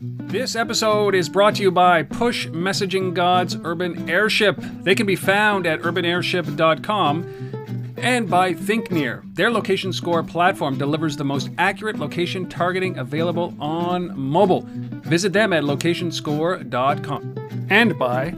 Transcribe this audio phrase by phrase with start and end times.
[0.00, 4.56] This episode is brought to you by Push Messaging Gods Urban Airship.
[4.58, 9.34] They can be found at urbanairship.com and by ThinkNear.
[9.34, 14.64] Their location score platform delivers the most accurate location targeting available on mobile.
[14.66, 17.66] Visit them at locationscore.com.
[17.70, 18.34] And by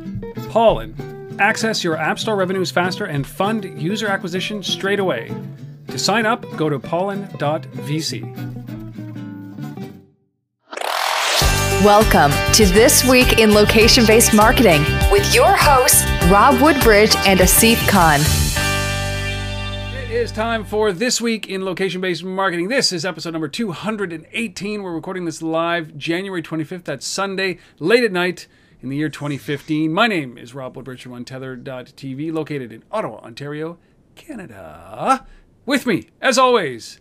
[0.50, 1.36] Pollen.
[1.40, 5.32] Access your App Store revenues faster and fund user acquisition straight away.
[5.88, 8.57] To sign up, go to pollen.vc.
[11.84, 17.76] Welcome to This Week in Location Based Marketing with your hosts, Rob Woodbridge and Asif
[17.89, 18.18] Khan.
[20.03, 22.67] It is time for This Week in Location Based Marketing.
[22.67, 24.82] This is episode number 218.
[24.82, 26.82] We're recording this live January 25th.
[26.82, 28.48] That's Sunday, late at night
[28.82, 29.92] in the year 2015.
[29.92, 33.78] My name is Rob Woodbridge from Untethered.tv, located in Ottawa, Ontario,
[34.17, 35.25] Canada.
[35.64, 36.98] With me, as always,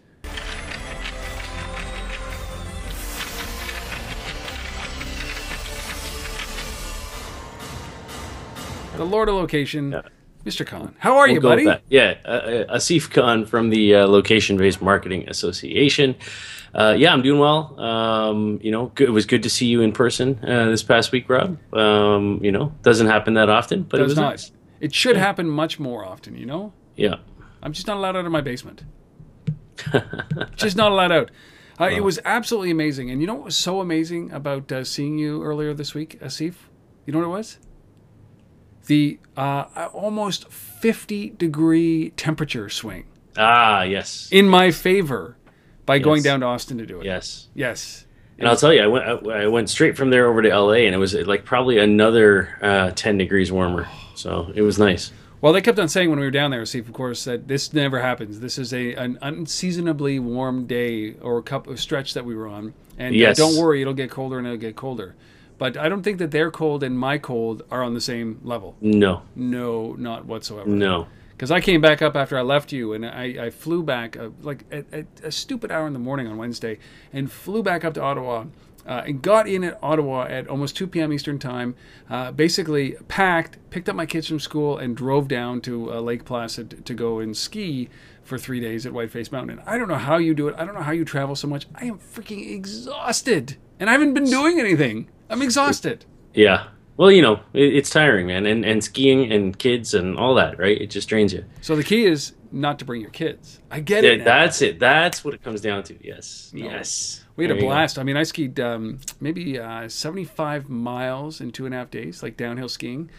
[8.97, 10.01] the Lord of Location, Yeah.
[10.45, 10.65] Mr.
[10.65, 10.95] Khan.
[10.99, 11.65] How are We'll you, buddy?
[11.89, 16.15] Yeah, uh, uh, Asif Khan from the uh, Location Based Marketing Association.
[16.73, 17.79] Uh, yeah, I'm doing well.
[17.79, 21.11] Um, you know, good, it was good to see you in person uh, this past
[21.11, 21.57] week, Rob.
[21.73, 24.29] Um, you know, doesn't happen that often, but it was not.
[24.31, 24.51] nice.
[24.79, 26.71] It should happen much more often, you know?
[26.95, 27.15] Yeah.
[27.63, 28.83] I'm just not allowed out of my basement.
[30.55, 31.31] just not allowed out.
[31.79, 33.09] Uh, It was absolutely amazing.
[33.09, 36.53] And you know what was so amazing about uh, seeing you earlier this week, Asif?
[37.05, 37.57] You know what it was?
[38.87, 43.05] The uh, almost 50 degree temperature swing
[43.37, 45.37] Ah, yes, in my favor
[45.85, 47.05] by going down to Austin to do it.
[47.05, 47.47] yes.
[47.53, 48.05] Yes.
[48.39, 50.93] And I'll tell you, I went I, went straight from there over to LA, and
[50.93, 53.87] it was like probably another uh, ten degrees warmer.
[54.15, 55.11] So it was nice.
[55.41, 57.71] Well, they kept on saying when we were down there, Steve, of course, that this
[57.71, 58.39] never happens.
[58.39, 62.47] This is a an unseasonably warm day or a cup of stretch that we were
[62.47, 65.13] on, and uh, don't worry, it'll get colder and it'll get colder.
[65.57, 68.75] But I don't think that their cold and my cold are on the same level.
[68.81, 70.69] No, No, not whatsoever.
[70.69, 71.07] no.
[71.31, 74.29] Because I came back up after I left you, and I, I flew back uh,
[74.41, 76.79] like at, at a stupid hour in the morning on Wednesday,
[77.13, 78.45] and flew back up to Ottawa,
[78.87, 81.13] uh, and got in at Ottawa at almost 2 p.m.
[81.13, 81.75] Eastern time.
[82.09, 86.25] Uh, basically packed, picked up my kids from school, and drove down to uh, Lake
[86.25, 87.87] Placid to go and ski
[88.23, 89.59] for three days at Whiteface Mountain.
[89.59, 90.55] And I don't know how you do it.
[90.57, 91.67] I don't know how you travel so much.
[91.75, 95.07] I am freaking exhausted, and I haven't been doing anything.
[95.29, 96.05] I'm exhausted.
[96.33, 96.67] Yeah.
[96.97, 100.57] Well, you know, it, it's tiring, man, and and skiing and kids and all that,
[100.57, 100.79] right?
[100.81, 101.45] It just drains you.
[101.61, 103.59] So the key is not to bring your kids.
[103.69, 104.17] I get Yeah, it.
[104.19, 104.23] now.
[104.25, 104.79] that's it.
[104.79, 105.95] That's what it comes down to.
[106.05, 106.51] Yes.
[106.55, 107.23] Yes.
[107.35, 107.99] We had There a blast.
[107.99, 112.23] I mean, I skied um, maybe uh, 75 miles in two and a half days,
[112.23, 113.11] like downhill skiing.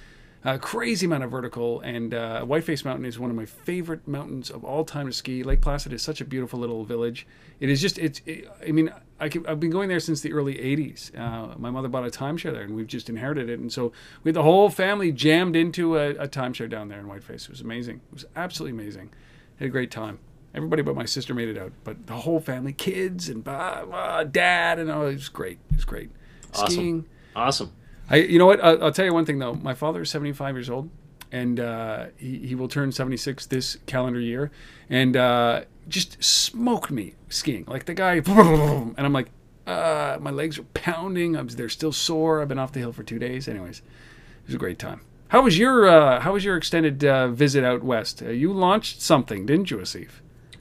[0.54, 4.48] A crazy amount of vertical, and uh, Whiteface Mountain is one of my favorite mountains
[4.48, 5.42] of all time to ski.
[5.42, 7.26] Lake Placid is such a beautiful little village.
[7.60, 8.22] It is just, it's.
[8.25, 11.14] It, I mean, I can, I've been going there since the early '80s.
[11.19, 13.58] Uh, my mother bought a timeshare there, and we've just inherited it.
[13.58, 13.92] And so
[14.25, 17.44] we had the whole family jammed into a, a timeshare down there in Whiteface.
[17.44, 18.00] It was amazing.
[18.10, 19.10] It was absolutely amazing.
[19.56, 20.19] Had a great time.
[20.54, 24.91] Everybody but my sister made it out, but the whole family, kids and dad, and
[24.91, 25.58] oh, it was great.
[25.70, 26.10] It was great.
[26.54, 26.70] Awesome.
[26.70, 27.04] Skiing.
[27.37, 27.72] Awesome.
[28.10, 28.62] I, you know what?
[28.62, 29.54] I'll, I'll tell you one thing though.
[29.54, 30.91] My father is 75 years old,
[31.30, 34.50] and uh, he, he will turn 76 this calendar year,
[34.88, 37.64] and uh, just smoked me skiing.
[37.66, 39.28] Like the guy, and I'm like,
[39.66, 41.36] uh, my legs are pounding.
[41.36, 42.41] I'm, they're still sore.
[42.41, 43.48] I've been off the hill for two days.
[43.48, 45.02] Anyways, it was a great time.
[45.28, 48.22] How was your uh, How was your extended uh, visit out west?
[48.22, 50.08] Uh, you launched something, didn't you, Asif?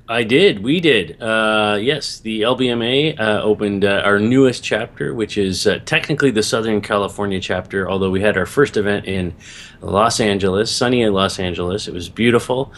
[0.09, 0.63] I did.
[0.63, 1.22] We did.
[1.22, 6.44] Uh, yes, the LBMA uh, opened uh, our newest chapter, which is uh, technically the
[6.44, 7.90] Southern California chapter.
[7.90, 9.35] Although we had our first event in
[9.81, 11.90] Los Angeles, sunny in Los Angeles.
[11.90, 12.72] It was beautiful.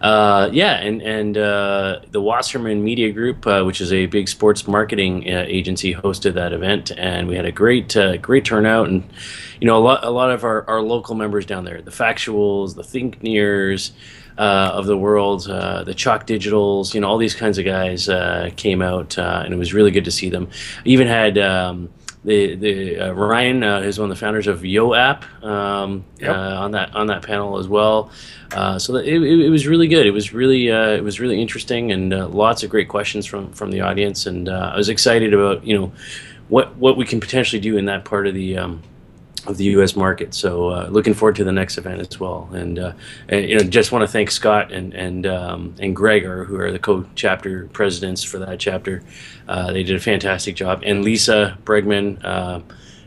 [0.00, 5.26] Uh, yeah, and and uh, the Wasserman Media Group, which is a big sports marketing
[5.26, 8.88] agency, hosted that event, and we had a great great turnout.
[8.88, 9.02] And
[9.60, 12.76] you know, a lot a lot of our, our local members down there, the Factuals,
[12.76, 13.90] the ThinkNears
[14.38, 18.08] uh, of the world, uh, the Chalk Digitals, you know, all these kinds of guys
[18.08, 20.48] uh, came out, uh, and it was really good to see them.
[20.78, 21.88] I Even had um,
[22.24, 26.30] the the uh, Ryan, uh, who's one of the founders of Yo App, um, Yep.
[26.30, 28.10] uh, on that on that panel as well.
[28.52, 30.06] Uh, so it, it, it was really good.
[30.06, 33.52] It was really uh, it was really interesting, and uh, lots of great questions from
[33.52, 34.26] from the audience.
[34.26, 35.92] And uh, I was excited about you know
[36.48, 38.82] what what we can potentially do in that part of the um,
[39.48, 39.96] of the U.S.
[39.96, 40.34] market.
[40.34, 42.48] So uh, looking forward to the next event as well.
[42.52, 42.92] And, uh,
[43.28, 46.72] and you know, just want to thank Scott and and um, and Gregor, who are
[46.72, 49.02] the co-chapter presidents for that chapter.
[49.48, 50.82] Uh, they did a fantastic job.
[50.84, 52.24] And Lisa Bregman.
[52.24, 52.60] Uh,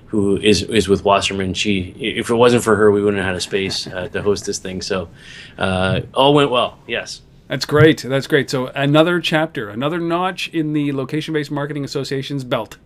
[0.08, 1.54] who is is with Wasserman?
[1.54, 4.44] She, if it wasn't for her, we wouldn't have had a space uh, to host
[4.44, 4.82] this thing.
[4.82, 5.08] So,
[5.56, 6.80] uh, all went well.
[6.88, 7.22] Yes.
[7.50, 8.04] That's great.
[8.04, 8.48] That's great.
[8.50, 12.78] So another chapter, another notch in the Location Based Marketing Association's belt.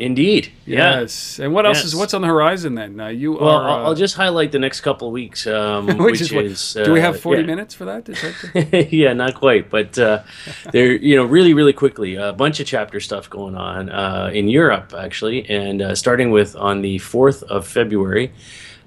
[0.00, 0.50] Indeed.
[0.64, 1.00] Yeah.
[1.00, 1.38] Yes.
[1.38, 1.84] And what else Yes.
[1.86, 2.98] is what's on the horizon then?
[2.98, 3.68] Uh, you Well, are.
[3.68, 6.84] I'll, uh, I'll just highlight the next couple of weeks, um, which, which, is, what-
[6.86, 7.46] do we uh, have 40 yeah.
[7.46, 8.06] minutes for that?
[8.06, 10.22] That yeah, not quite, but uh,
[10.72, 14.48] they're you know really really quickly a bunch of chapter stuff going on uh, in
[14.48, 18.32] Europe actually, and uh, starting with on the fourth of February,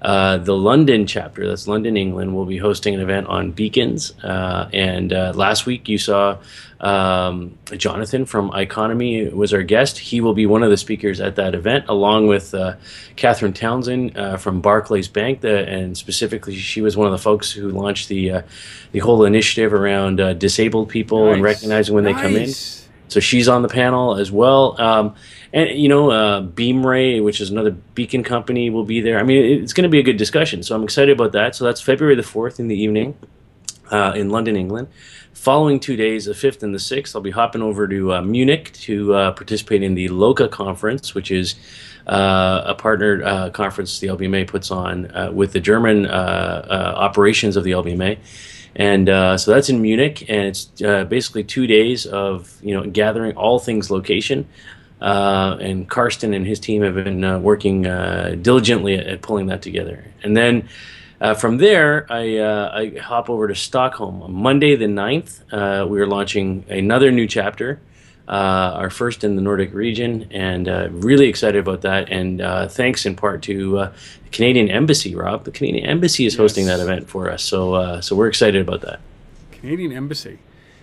[0.04, 4.12] uh, the London chapter, that's London, England, will be hosting an event on beacons.
[4.22, 6.36] Uh, and uh, last week you saw
[6.80, 9.98] um, Jonathan from Iconomy was our guest.
[9.98, 12.74] He will be one of the speakers at that event, along with uh,
[13.16, 17.50] Catherine Townsend uh, from Barclays Bank, the, and specifically she was one of the folks
[17.50, 18.42] who launched the uh,
[18.92, 22.50] the whole initiative around uh, disabled people and recognizing when they come in.
[23.08, 24.80] So she's on the panel as well.
[24.80, 25.14] Um,
[25.54, 29.20] and you know, uh, Beamray, which is another beacon company, will be there.
[29.20, 30.64] I mean, it's going to be a good discussion.
[30.64, 31.54] So I'm excited about that.
[31.54, 33.16] So that's February the fourth in the evening
[33.92, 34.88] uh, in London, England.
[35.32, 38.72] Following two days, the fifth and the sixth, I'll be hopping over to uh, Munich
[38.72, 41.54] to uh, participate in the LOCA conference, which is
[42.08, 47.62] uh, a partnered uh, conference the LBMA puts on uh, with the German operations of
[47.62, 48.18] the LBMA.
[48.76, 49.06] And
[49.40, 53.88] so that's in Munich, and it's basically two days of you know gathering all things
[53.88, 54.48] location.
[55.04, 59.48] Uh, and Karsten and his team have been uh, working uh, diligently at, at pulling
[59.48, 60.02] that together.
[60.22, 60.66] And then
[61.20, 64.22] uh, from there, I, uh, I hop over to Stockholm.
[64.22, 67.80] On Monday the 9th, uh, we are launching another new chapter,
[68.28, 68.30] uh,
[68.76, 72.10] our first in the Nordic region, and uh, really excited about that.
[72.10, 73.92] And uh, thanks in part to uh,
[74.24, 75.44] the Canadian Embassy, Rob.
[75.44, 78.80] The Canadian Embassy is hosting that event for us, so uh, so we're excited about
[78.80, 79.00] that.
[79.52, 80.38] Canadian Embassy.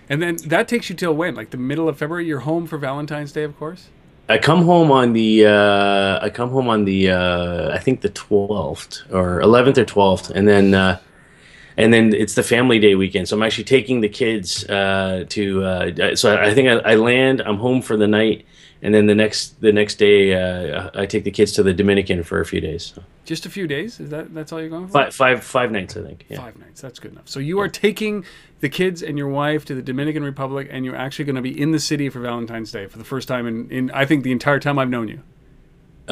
[0.08, 1.34] And then that takes you till when?
[1.34, 2.26] Like the middle of February?
[2.26, 3.88] You're home for Valentine's Day, of course?
[4.28, 8.08] I come home on the uh, I come home on the uh, I think the
[8.08, 11.00] twelfth or eleventh or twelfth, and then uh,
[11.76, 13.28] and then it's the family day weekend.
[13.28, 15.64] So I'm actually taking the kids uh, to.
[15.64, 17.42] Uh, so I think I, I land.
[17.42, 18.46] I'm home for the night,
[18.82, 22.22] and then the next the next day uh, I take the kids to the Dominican
[22.24, 22.92] for a few days.
[22.94, 24.00] So Just a few days?
[24.00, 24.92] Is that that's all you're going for?
[24.92, 26.26] five five five nights I think.
[26.28, 26.38] Yeah.
[26.38, 26.80] Five nights.
[26.80, 27.28] That's good enough.
[27.28, 28.24] So you are taking
[28.60, 31.58] the kids and your wife to the Dominican Republic, and you're actually going to be
[31.60, 34.32] in the city for Valentine's Day for the first time in, in I think the
[34.32, 35.20] entire time I've known you.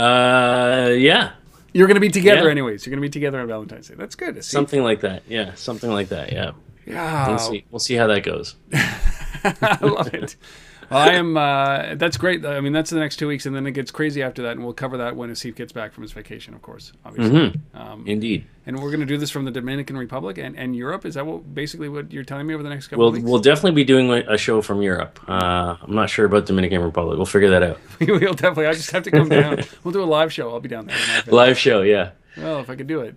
[0.00, 1.32] Uh, yeah,
[1.72, 2.50] You're going to be together Yeah.
[2.50, 2.86] anyways.
[2.86, 3.94] You're going to be together on Valentine's Day.
[3.96, 4.36] That's good.
[4.36, 4.42] See?
[4.50, 5.22] something like that.
[5.28, 6.32] Yeah, something like that.
[6.32, 6.52] Yeah.
[6.86, 7.28] Yeah.
[7.28, 7.64] We'll see.
[7.70, 8.54] We'll see how that goes.
[8.72, 10.36] I love it.
[10.90, 11.36] Well, I am.
[11.36, 12.44] Uh, that's great.
[12.44, 14.64] I mean, that's the next two weeks, and then it gets crazy after that, and
[14.64, 17.60] we'll cover that when Asif gets back from his vacation, of course, obviously.
[17.74, 18.44] Um, Indeed.
[18.66, 21.06] and we're going to do this from the Dominican Republic and, and Europe.
[21.06, 23.24] Is that what basically what you're telling me over the next couple We'll of weeks?
[23.26, 25.20] we'll definitely be doing a show from Europe.
[25.28, 27.16] Uh, I'm not sure about Dominican Republic.
[27.16, 27.78] We'll figure that out.
[28.00, 28.66] we'll definitely.
[28.66, 29.62] I just have to come down.
[29.84, 30.50] We'll do a live show.
[30.50, 30.96] I'll be down there.
[30.96, 31.36] with my family.
[31.36, 32.10] Live show, yeah.
[32.36, 33.14] Well, if I could do it.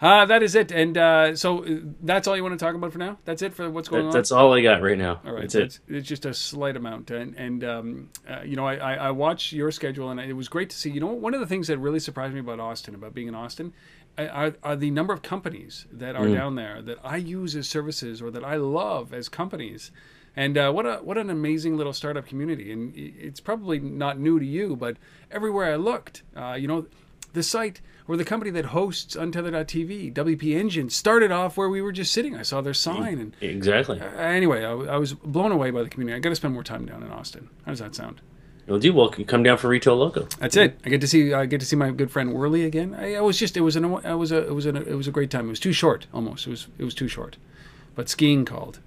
[0.00, 0.70] Uh, that is it.
[0.72, 3.18] And uh, so uh, that's all you want to talk about for now.
[3.24, 4.12] That's it for what's going That, on.
[4.12, 5.20] that's all I got right now.
[5.24, 5.64] All right, That's so it.
[5.64, 9.10] It's, it's just a slight amount, and and um, uh, you know, I, I I
[9.12, 10.90] watch your schedule, and it was great to see.
[10.90, 13.34] You know, one of the things that really surprised me about Austin, about being in
[13.34, 13.72] Austin,
[14.18, 18.20] are, are the number of companies that are down there that I use as services
[18.20, 19.90] or that I love as companies.
[20.36, 24.40] And uh, what a what an amazing little startup community, and it's probably not new
[24.40, 24.96] to you, but
[25.30, 26.86] everywhere I looked, uh, you know,
[27.32, 31.92] the site or the company that hosts Untether.tv, WP Engine, started off where we were
[31.92, 32.36] just sitting.
[32.36, 34.00] I saw their sign, and Exactly.
[34.00, 36.16] uh, anyway, I was blown away by the community.
[36.16, 37.48] I got to spend more time down in Austin.
[37.64, 38.20] How does that sound?
[38.66, 38.94] We'll do.
[38.94, 40.26] Well, come down for Retail Loco.
[40.38, 40.78] That's it.
[40.86, 42.94] I get to see I get to see my good friend Worley again.
[42.94, 45.06] I, I was just it was an it was a it was a it was
[45.06, 45.46] a great time.
[45.46, 46.46] It was too short almost.
[46.46, 47.36] It was it was too short,
[47.94, 48.78] but skiing called.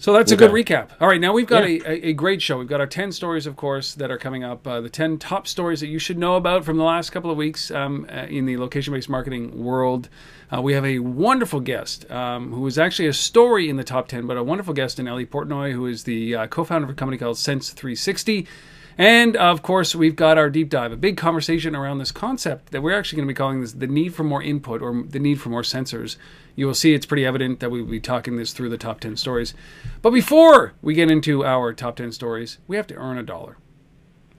[0.00, 0.90] So that's a good recap.
[1.00, 1.80] All right, now we've got Yeah.
[1.84, 2.58] a, a, a great show.
[2.58, 4.64] We've got our 10 stories, of course, that are coming up.
[4.64, 7.36] Uh, the 10 top stories that you should know about from the last couple of
[7.36, 10.08] weeks um, uh, in the location based marketing world.
[10.54, 14.06] Uh, we have a wonderful guest um, who is actually a story in the top
[14.06, 16.90] 10, but a wonderful guest in Eli Portnoy, who is the uh, co founder of
[16.90, 18.46] a company called Sense 360.
[18.98, 22.82] And of course, we've got our deep dive, a big conversation around this concept that
[22.82, 25.40] we're actually going to be calling this the need for more input or the need
[25.40, 26.16] for more sensors.
[26.56, 29.16] You will see it's pretty evident that we'll be talking this through the top 10
[29.16, 29.54] stories.
[30.02, 33.56] But before we get into our top 10 stories, we have to earn a dollar.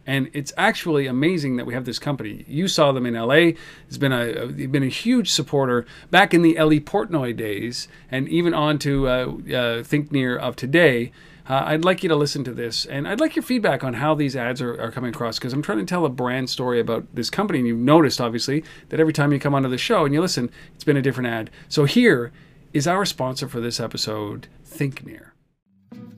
[0.05, 2.43] And it's actually amazing that we have this company.
[2.45, 3.53] You saw them in LA.
[3.87, 8.27] It's been a, they've been a huge supporter back in the Eli Portnoy days, and
[8.27, 9.25] even on to uh, uh,
[9.83, 11.13] ThinkNear of today.
[11.49, 14.13] Uh, I'd like you to listen to this, and I'd like your feedback on how
[14.13, 17.07] these ads are, are coming across because I'm trying to tell a brand story about
[17.15, 17.57] this company.
[17.57, 20.51] And you've noticed, obviously, that every time you come onto the show and you listen,
[20.75, 21.49] it's been a different ad.
[21.67, 22.31] So here
[22.71, 25.28] is our sponsor for this episode, ThinkNear.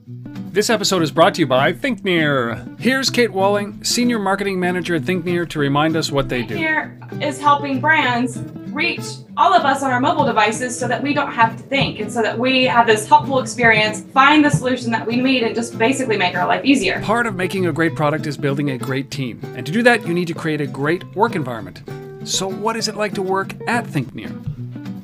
[0.06, 2.78] This episode is brought to you by ThinkNear.
[2.80, 6.56] Here's Kate Walling, Senior Marketing Manager at ThinkNear, to remind us what they do.
[6.56, 8.38] ThinkNear is helping brands
[8.72, 9.02] reach
[9.36, 12.10] all of us on our mobile devices so that we don't have to think and
[12.10, 15.78] so that we have this helpful experience, find the solution that we need, and just
[15.78, 17.00] basically make our life easier.
[17.02, 19.40] Part of making a great product is building a great team.
[19.56, 21.82] And to do that, you need to create a great work environment.
[22.24, 24.61] So, what is it like to work at ThinkNear?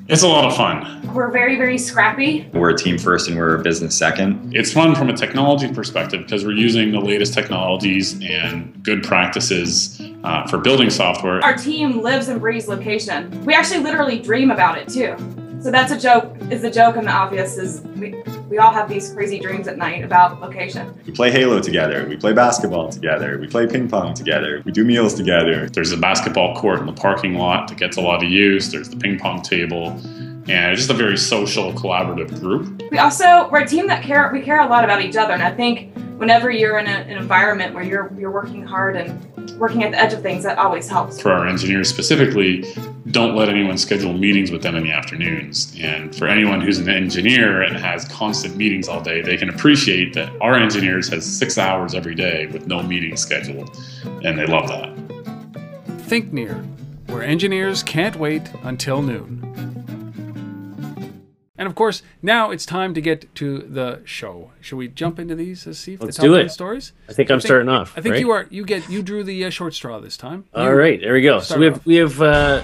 [0.08, 1.12] It's a lot of fun.
[1.12, 2.48] We're very, very scrappy.
[2.54, 4.56] We're a team first and we're a business second.
[4.56, 10.00] It's fun from a technology perspective because we're using the latest technologies and good practices
[10.24, 11.44] uh, for building software.
[11.44, 13.44] Our team lives and breathes location.
[13.44, 15.14] We actually literally dream about it too.
[15.60, 16.36] So that's a joke.
[16.50, 18.14] Is the joke and the obvious is we,
[18.48, 20.94] we all have these crazy dreams at night about location.
[21.04, 22.06] We play Halo together.
[22.08, 23.38] We play basketball together.
[23.38, 24.62] We play ping pong together.
[24.64, 25.68] We do meals together.
[25.68, 28.70] There's a basketball court in the parking lot that gets a lot of use.
[28.70, 29.88] There's the ping pong table.
[30.48, 32.82] And it's just a very social, collaborative group.
[32.90, 35.42] We also we're a team that care we care a lot about each other, and
[35.42, 39.82] I think whenever you're in a, an environment where you're you're working hard and working
[39.84, 41.20] at the edge of things, that always helps.
[41.20, 42.64] For our engineers specifically,
[43.10, 45.74] don't let anyone schedule meetings with them in the afternoons.
[45.80, 50.12] And for anyone who's an engineer and has constant meetings all day, they can appreciate
[50.14, 53.76] that our engineers has six hours every day with no meetings scheduled,
[54.24, 54.94] and they love that.
[56.08, 56.66] ThinkNear,
[57.08, 59.44] where engineers can't wait until noon.
[61.58, 64.52] And of course, now it's time to get to the show.
[64.60, 66.00] Should we jump into these, uh, Steve?
[66.00, 66.42] Let's the do it.
[66.42, 66.92] 10 stories.
[67.08, 67.92] I think I'm starting off.
[67.98, 68.20] I think right?
[68.20, 68.46] you are.
[68.48, 68.88] You get.
[68.88, 70.44] You drew the uh, short straw this time.
[70.54, 71.40] All You- right, there we go.
[71.40, 71.86] So we have off.
[71.86, 72.62] we have uh,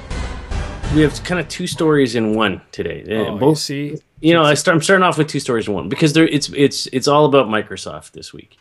[0.94, 3.02] we have kind of two stories in one today.
[3.08, 3.98] Uh, Oh, you see.
[4.20, 6.48] you know, I start, I'm starting off with two stories in one because there, it's
[6.50, 8.56] it's it's all about Microsoft this week.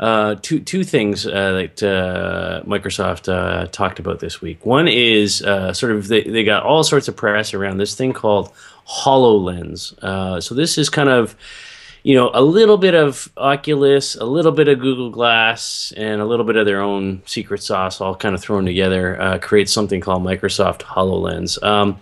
[0.00, 4.66] Uh, two two things uh, that uh, Microsoft uh, talked about this week.
[4.66, 8.12] One is uh, sort of they, they got all sorts of press around this thing
[8.12, 8.52] called
[8.88, 9.96] Hololens.
[10.02, 11.36] Uh, so this is kind of
[12.02, 16.24] you know a little bit of Oculus, a little bit of Google Glass, and a
[16.24, 20.00] little bit of their own secret sauce, all kind of thrown together, uh, creates something
[20.00, 21.62] called Microsoft Hololens.
[21.62, 21.98] Um,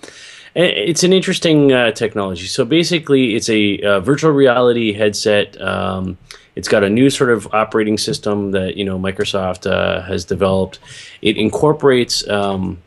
[0.55, 2.47] it's an interesting uh, technology.
[2.47, 5.61] So basically, it's a, uh virtual reality headset.
[5.61, 6.19] Um,
[6.57, 10.79] it's got a new sort of operating system that you know Microsoft uh, has developed.
[11.23, 12.27] It incorporates.
[12.29, 12.83] Um,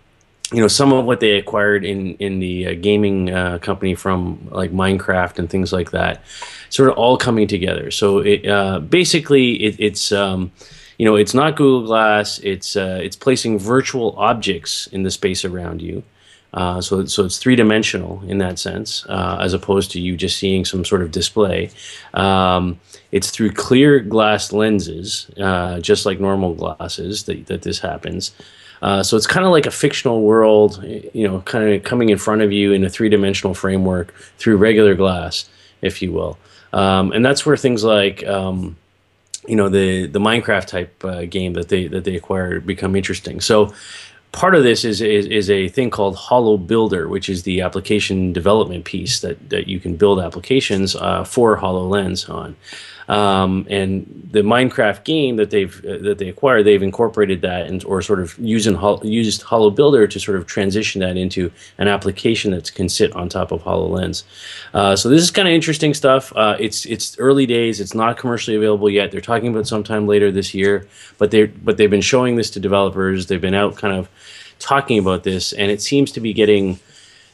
[0.53, 4.47] you know some of what they acquired in in the uh, gaming uh, company from
[4.51, 6.21] like Minecraft and things like that,
[6.69, 7.89] sort of all coming together.
[7.89, 10.51] So it uh, basically it, it's um,
[10.99, 12.37] you know it's not Google Glass.
[12.39, 16.03] It's uh, it's placing virtual objects in the space around you.
[16.53, 20.37] Uh, so, so it's three dimensional in that sense, uh, as opposed to you just
[20.37, 21.71] seeing some sort of display.
[22.13, 22.79] Um,
[23.11, 25.31] it's through clear glass lenses,
[25.81, 28.33] just like normal glasses, that, that this happens.
[28.83, 32.17] Uh, so it's kind of like a fictional world, you know, kind of coming in
[32.17, 35.49] front of you in a three dimensional framework through regular glass,
[35.81, 36.37] if you will.
[36.73, 38.75] Um, and that's where things like um,
[39.47, 43.39] you know the the Minecraft type uh, game that they that they acquired become interesting.
[43.39, 43.73] So
[44.33, 48.33] part of this is, is is a thing called Hollow Builder, which is the application
[48.33, 52.57] development piece that that you can build applications uh, for Hololens on.
[53.07, 57.83] Um, and the Minecraft game that they've uh, that they acquired, they've incorporated that and
[57.85, 62.51] or sort of using used Hollow Builder to sort of transition that into an application
[62.51, 64.23] that can sit on top of Hololens.
[64.73, 66.31] Uh, so this is kind of interesting stuff.
[66.35, 67.79] Uh, it's it's early days.
[67.79, 69.11] It's not commercially available yet.
[69.11, 72.59] They're talking about sometime later this year, but they but they've been showing this to
[72.59, 73.27] developers.
[73.27, 74.09] They've been out kind of
[74.59, 76.79] talking about this, and it seems to be getting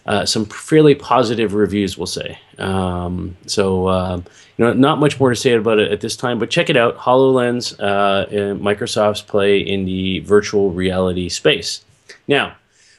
[0.06, 2.40] uh, some fairly positive reviews, we'll say.
[2.58, 4.26] Um, so, um,
[4.58, 6.78] you know, not much more to say about it at this time, but check it
[6.78, 8.26] out HoloLens, uh,
[8.56, 11.84] Microsoft's play in the virtual reality space.
[12.28, 12.56] Now,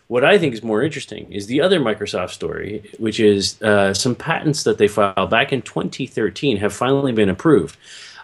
[0.08, 4.14] what I think is more interesting is the other Microsoft story, which is uh, some
[4.14, 7.76] patents that they filed back in 2013 have finally been approved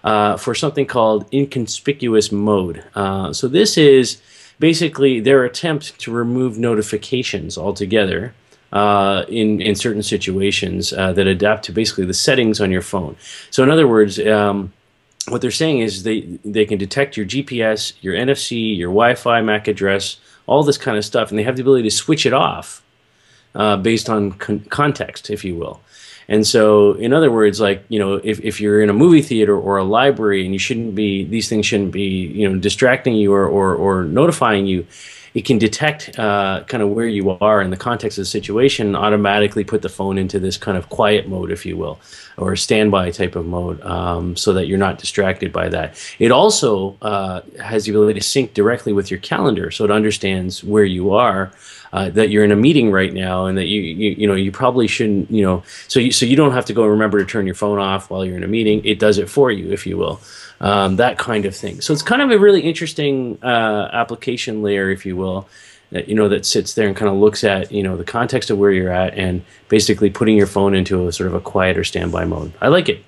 [0.03, 2.83] uh, for something called inconspicuous mode.
[2.95, 4.21] Uh, so, this is
[4.59, 8.35] basically their attempt to remove notifications altogether
[8.73, 13.17] uh, in in certain situations uh, that adapt to basically the settings on your phone.
[13.51, 14.73] So in other words, um,
[15.29, 19.69] what they're saying is they they can detect your GPS, your NFC, your Wi-Fi MAC
[19.69, 22.83] address, all this kind of stuff, and they have the ability to switch it off
[23.55, 25.81] uh, based on con- context, if you will.
[26.29, 29.57] And so, in other words, like you know, if, if you're in a movie theater
[29.57, 33.33] or a library and you shouldn't be, these things shouldn't be, you know, distracting you
[33.33, 34.87] or or, or notifying you.
[35.37, 38.97] It can detect uh, kind of where you are in the context of the situation,
[38.97, 42.01] automatically put the phone into this kind of quiet mode, if you will,
[42.39, 46.03] or standby type of mode, um, so that you're not distracted by that.
[46.19, 50.65] It also uh, has the ability to sync directly with your calendar, so it understands
[50.65, 51.53] where you are
[51.93, 54.51] uh, that you're in a meeting right now and that you, you you know you
[54.51, 57.47] probably shouldn't you know so you so you don't have to go remember to turn
[57.47, 59.97] your phone off while you're in a meeting it does it for you if you
[59.97, 60.21] will
[60.61, 64.91] um, that kind of thing so it's kind of a really interesting uh, application layer
[64.91, 65.47] if you will
[65.93, 68.51] that you know that sits there and kind of looks at you know the context
[68.51, 71.85] of where you're at and basically putting your phone into a sort of a quieter
[71.85, 72.53] standby mode.
[72.61, 73.05] I like it.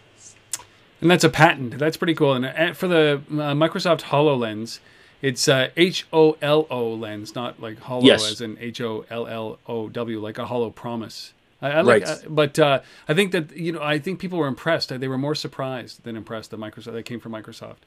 [1.00, 1.78] And that's a patent.
[1.78, 2.34] That's pretty cool.
[2.34, 4.80] And for the uh, Microsoft HoloLens,
[5.22, 8.30] it's uh, H O L O lens, not like hollow Yes.
[8.30, 11.32] as in H O L L O W, like a hollow promise.
[11.60, 12.10] I, I like, Right.
[12.10, 14.88] uh, but uh, I think that you know, I think people were impressed.
[14.88, 17.78] They were more surprised than impressed that Microsoft that came from Microsoft.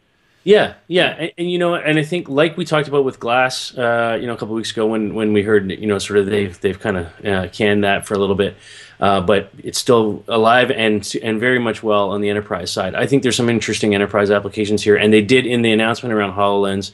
[0.43, 3.77] Yeah, yeah, and, and you know, and I think like we talked about with Glass,
[3.77, 6.25] uh, you know, a couple weeks ago when when we heard, you know, sort of
[6.25, 8.57] they've they've kind of uh, canned that for a little bit,
[8.99, 12.95] uh, but it's still alive and and very much well on the enterprise side.
[12.95, 16.33] I think there's some interesting enterprise applications here, and they did in the announcement around
[16.33, 16.91] Hololens.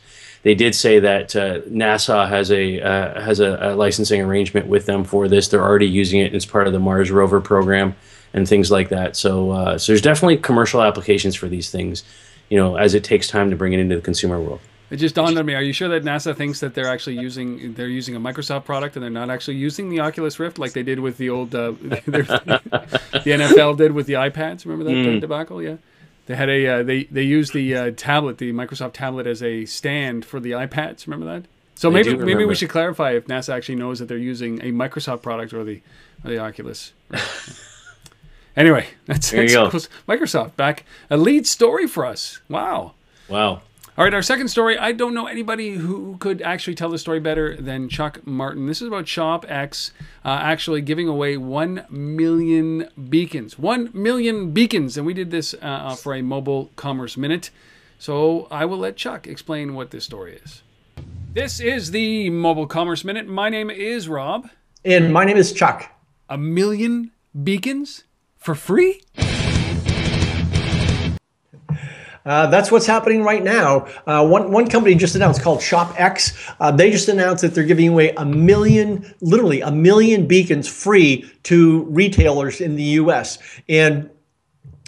[0.48, 4.86] They did say that uh, NASA has a uh, has a, a licensing arrangement with
[4.86, 5.50] them for this.
[5.50, 7.96] They're already using it as part of the Mars rover program
[8.34, 9.18] and things like that.
[9.18, 12.04] So, uh, so there's definitely commercial applications for these things
[12.50, 14.62] you know, as it takes time to bring it into the consumer world.
[14.89, 15.54] It just dawned on me.
[15.54, 18.96] Are you sure that NASA thinks that they're actually using they're using a Microsoft product
[18.96, 21.72] and they're not actually using the Oculus Rift like they did with the old uh,
[21.82, 24.66] the NFL did with the iPads?
[24.66, 25.20] Remember that Mm.
[25.20, 25.62] debacle?
[25.62, 25.75] Yeah,
[26.27, 29.65] they had a uh, they they used the uh, tablet, the Microsoft tablet, as a
[29.65, 31.07] stand for the iPads.
[31.07, 31.48] Remember that?
[31.75, 34.72] So I maybe maybe we should clarify if NASA actually knows that they're using a
[34.72, 35.81] Microsoft product or the
[36.24, 36.93] or the Oculus.
[38.55, 40.13] Anyway, that's, There you that's go.
[40.13, 42.39] Microsoft back a lead story for us.
[42.50, 42.93] Wow.
[43.29, 43.62] Wow.
[43.98, 44.77] All right, our second story.
[44.77, 48.68] I don't know anybody who could actually tell the story better than Chuck Martin.
[48.68, 49.89] This is about ShopX
[50.24, 53.58] uh, actually giving away 1 million beacons.
[53.58, 54.98] 1 million beacons.
[54.98, 57.50] And we did this uh, for a mobile commerce minute.
[57.98, 60.62] So I will let Chuck explain what this story is.
[61.34, 63.27] This is the Mobile Commerce Minute.
[63.27, 64.48] My name is Rob.
[64.86, 65.92] And my name is Chuck.
[66.30, 67.13] A million
[67.44, 68.04] beacons
[68.38, 69.01] for free?
[72.27, 73.88] Uh, that's what's happening right now.
[74.05, 76.53] Uh, one, one company just announced called ShopX.
[76.60, 81.29] Uh, they just announced that they're giving away a million, literally a million beacons free
[81.43, 83.39] to retailers in the U.S.
[83.69, 84.10] And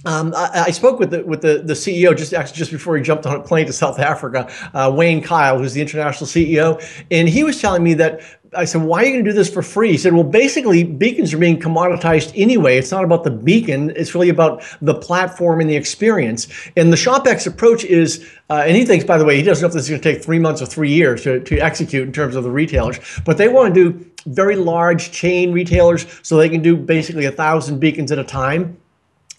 [0.05, 3.03] um, I, I spoke with the with the, the CEO just actually just before he
[3.03, 6.81] jumped on a plane to South Africa, uh, Wayne Kyle, who's the international CEO,
[7.11, 8.21] and he was telling me that
[8.55, 10.83] I said, "Why are you going to do this for free?" He said, "Well, basically,
[10.83, 12.77] beacons are being commoditized anyway.
[12.77, 16.97] It's not about the beacon; it's really about the platform and the experience." And the
[16.97, 19.83] ShopX approach is, uh, and he thinks, by the way, he doesn't know if this
[19.83, 22.43] is going to take three months or three years to, to execute in terms of
[22.43, 26.75] the retailers, but they want to do very large chain retailers so they can do
[26.75, 28.77] basically a thousand beacons at a time.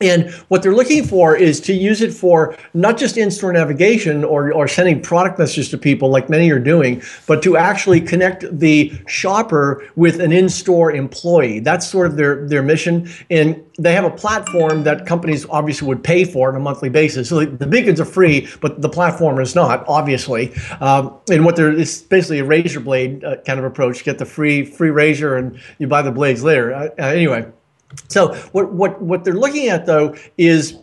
[0.00, 4.52] And what they're looking for is to use it for not just in-store navigation or,
[4.52, 8.92] or sending product messages to people like many are doing, but to actually connect the
[9.06, 11.60] shopper with an in-store employee.
[11.60, 13.10] That's sort of their, their mission.
[13.28, 17.28] And they have a platform that companies obviously would pay for on a monthly basis.
[17.28, 20.54] So the, the beacons are free, but the platform is not, obviously.
[20.80, 24.02] Um, and what they're, it's basically a razor blade uh, kind of approach.
[24.02, 26.72] Get the free, free razor and you buy the blades later.
[26.72, 27.46] Uh, uh, anyway.
[28.09, 30.79] So what what what they're looking at though is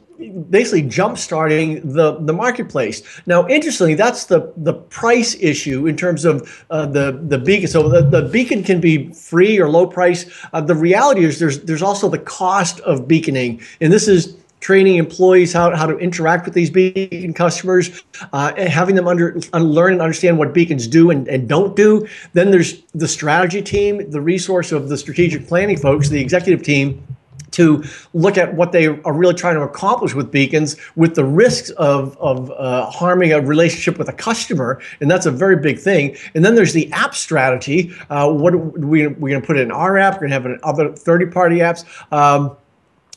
[0.50, 3.02] basically jump starting the the marketplace.
[3.26, 7.68] Now, interestingly, that's the the price issue in terms of uh, the the beacon.
[7.68, 10.26] So the, the beacon can be free or low price.
[10.54, 14.36] Uh, the reality is there's there's also the cost of beaconing, and this is
[14.68, 18.04] training employees how, how to interact with these beacon customers,
[18.34, 22.06] uh, and having them under learn and understand what beacons do and, and don't do.
[22.34, 27.02] Then there's the strategy team, the resource of the strategic planning folks, the executive team
[27.52, 27.82] to
[28.14, 32.18] look at what they are really trying to accomplish with beacons with the risks of,
[32.18, 36.14] of uh, harming a relationship with a customer and that's a very big thing.
[36.36, 37.94] And then there's the app strategy.
[38.10, 40.16] Uh, what we, we're going to put it in our app.
[40.16, 41.86] We're going to have it in other third-party apps.
[42.12, 42.58] Um,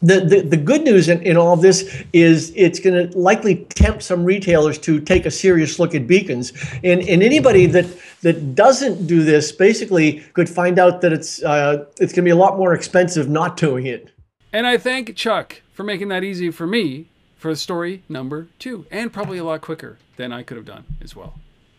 [0.02, 3.56] the, the, the good news in, in all of this is it's going to likely
[3.66, 6.52] tempt some retailers to take a serious look at beacons.
[6.82, 7.86] And, and anybody that,
[8.22, 12.30] that doesn't do this basically could find out that it's, uh, it's going to be
[12.30, 14.10] a lot more expensive not doing it.
[14.52, 19.12] And I thank Chuck for making that easy for me for story number two, and
[19.12, 21.38] probably a lot quicker than I could have done as well.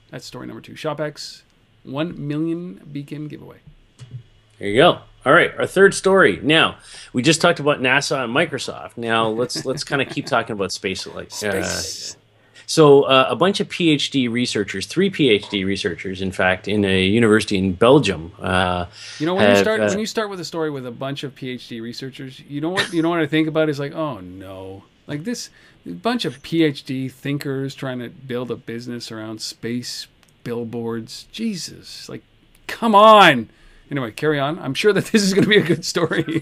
[0.09, 0.73] That's story number two.
[0.73, 1.41] ShopX,
[1.83, 3.57] 1 million beacon giveaway.
[4.61, 4.99] There you go.
[5.25, 6.39] All right, our third story.
[6.43, 6.77] Now,
[7.13, 8.95] we just talked about NASA and Microsoft.
[8.95, 11.07] Now, let's let's kind of keep talking about space.
[11.07, 11.63] Like, uh,
[12.67, 17.57] so, uh, a bunch of PhD researchers, three PhD researchers, in fact, in a university
[17.57, 18.33] in Belgium.
[18.39, 18.85] Uh,
[19.17, 21.23] You know when you start uh, when you start with a story with a bunch
[21.23, 24.19] of PhD researchers, you know what you know what I think about is like, oh
[24.19, 25.49] no, like this
[25.87, 30.05] bunch of PhD thinkers trying to build a business around space
[30.43, 31.25] billboards.
[31.31, 32.21] Jesus, like,
[32.67, 33.49] come on,
[33.91, 34.57] Anyway, carry on.
[34.59, 36.23] I'm sure that this is going to be a good story.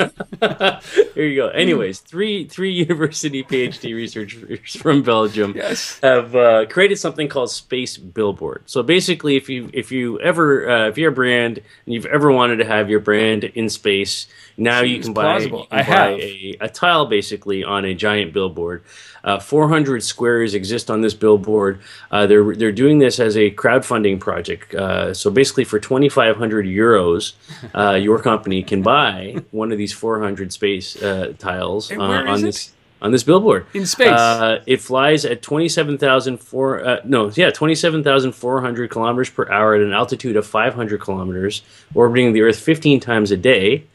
[1.15, 1.47] Here you go.
[1.49, 5.99] Anyways, three three university PhD researchers from Belgium Yes.
[6.03, 8.63] have uh, created something called Space Billboard.
[8.67, 12.31] So basically, if you if you ever uh, if you're a brand and you've ever
[12.31, 15.61] wanted to have your brand in space, now you can buy, plausible.
[15.61, 16.19] you can I buy have.
[16.19, 18.83] a, a tile basically on a giant billboard.
[19.21, 21.81] Uh, 400 squares exist on this billboard.
[22.11, 24.73] Uh, they're they're doing this as a crowdfunding project.
[24.73, 27.33] Uh, so basically, for 2,500 euros,
[27.73, 32.73] uh, your company can buy one of these 400 space uh, tiles uh, on this
[33.01, 34.09] on this billboard In space?
[34.09, 40.35] Uh, it flies at 27,004 uh, no yeah 27,400 kilometers per hour at an altitude
[40.35, 41.61] of 500 kilometers,
[41.93, 43.85] orbiting the Earth 15 times a day.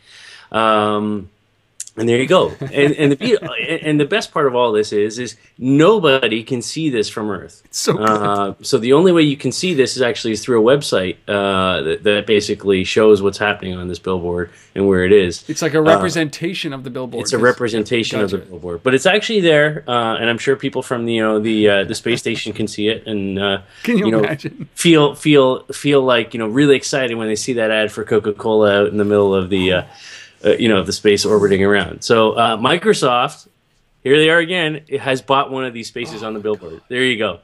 [0.51, 1.29] Um,
[1.97, 2.51] and there you go.
[2.61, 6.91] And, and the and the best part of all this is is nobody can see
[6.91, 7.63] this from Earth.
[7.71, 8.09] so good.
[8.09, 11.83] Uh, so the only way you can see this is actually through a website uh,
[11.83, 15.49] that, that basically shows what's happening on this billboard and where it is.
[15.49, 17.21] it's like a representation of the billboard.
[17.21, 18.51] uh, It's a representation of the Gotcha.
[18.51, 21.69] billboard, but it's actually there, uh, and I'm sure people from the you know the
[21.69, 24.69] uh, the space station can see it and uh, Can you, know imagine?
[24.75, 28.33] feel feel feel like you know really excited when they see that ad for Coca
[28.33, 29.85] Cola out in the middle of the
[30.45, 32.03] uh, you know the space orbiting around.
[32.03, 33.49] So uh, Microsoft,
[34.03, 36.83] here they are again, it has bought one of these spaces Oh on the billboard.
[36.89, 37.41] There you go.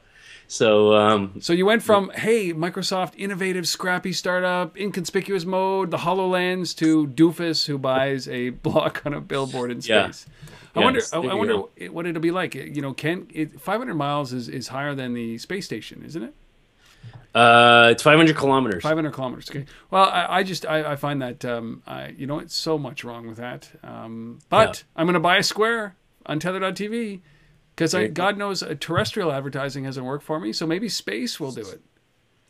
[0.47, 6.75] So um, So you went from hey, Microsoft, innovative, scrappy startup, inconspicuous mode, the Hololens,
[6.77, 10.25] to doofus who buys a block on a billboard in space.
[10.27, 10.49] Yeah.
[10.73, 11.01] I wonder.
[11.13, 11.57] I, I wonder
[11.89, 12.55] what it'll be like.
[12.55, 16.33] You know, can it, 500 miles is, is higher than the space station, isn't it?
[17.33, 18.83] Uh, it's 500 kilometers.
[18.83, 19.49] 500 kilometers.
[19.49, 19.65] Okay.
[19.89, 23.03] Well, I, I just I, I find that um, I, you know it's so much
[23.03, 23.69] wrong with that.
[23.83, 27.21] Um, but I'm going to buy a square on Tether.tv
[27.75, 30.51] because I, God knows uh, terrestrial advertising hasn't worked for me.
[30.51, 31.81] So maybe space will do it.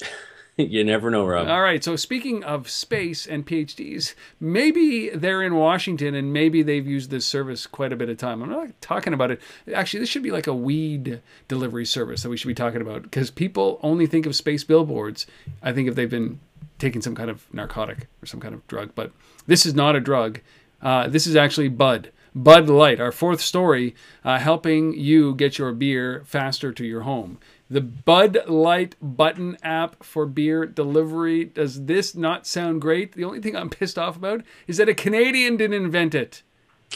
[0.57, 1.47] you never know, Rob.
[1.47, 1.83] All right.
[1.83, 7.25] So speaking of space and PhDs, maybe they're in Washington and maybe they've used this
[7.25, 8.41] service quite a bit of time.
[8.41, 9.41] I'm not talking about it.
[9.73, 13.03] Actually, this should be like a weed delivery service that we should be talking about
[13.03, 15.25] because people only think of space billboards.
[15.61, 16.39] I think if they've been
[16.79, 19.11] taking some kind of narcotic or some kind of drug, but
[19.47, 20.41] this is not a drug.
[20.81, 22.11] Uh, this is actually Bud.
[22.33, 27.37] Bud Light, our fourth story, uh, helping you get your beer faster to your home.
[27.71, 31.45] The Bud Light button app for beer delivery.
[31.45, 33.13] Does this not sound great?
[33.13, 36.43] The only thing I'm pissed off about is that a Canadian didn't invent it.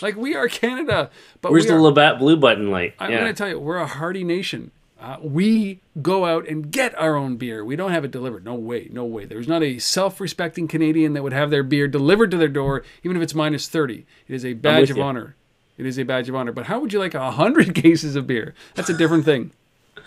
[0.01, 1.09] Like we are Canada,
[1.41, 2.93] but Where's the Labatt Blue button light?
[2.99, 3.23] I'm yeah.
[3.23, 4.71] to tell you, we're a hardy nation.
[4.99, 7.63] Uh, we go out and get our own beer.
[7.63, 8.43] We don't have it delivered.
[8.43, 9.23] No way, no way.
[9.23, 13.15] There's not a self-respecting Canadian that would have their beer delivered to their door, even
[13.15, 14.05] if it's minus 30.
[14.27, 15.03] It is a badge of you.
[15.03, 15.37] honor.
[15.77, 16.51] It is a badge of honor.
[16.51, 18.53] But how would you like a hundred cases of beer?
[18.73, 19.51] That's a different thing.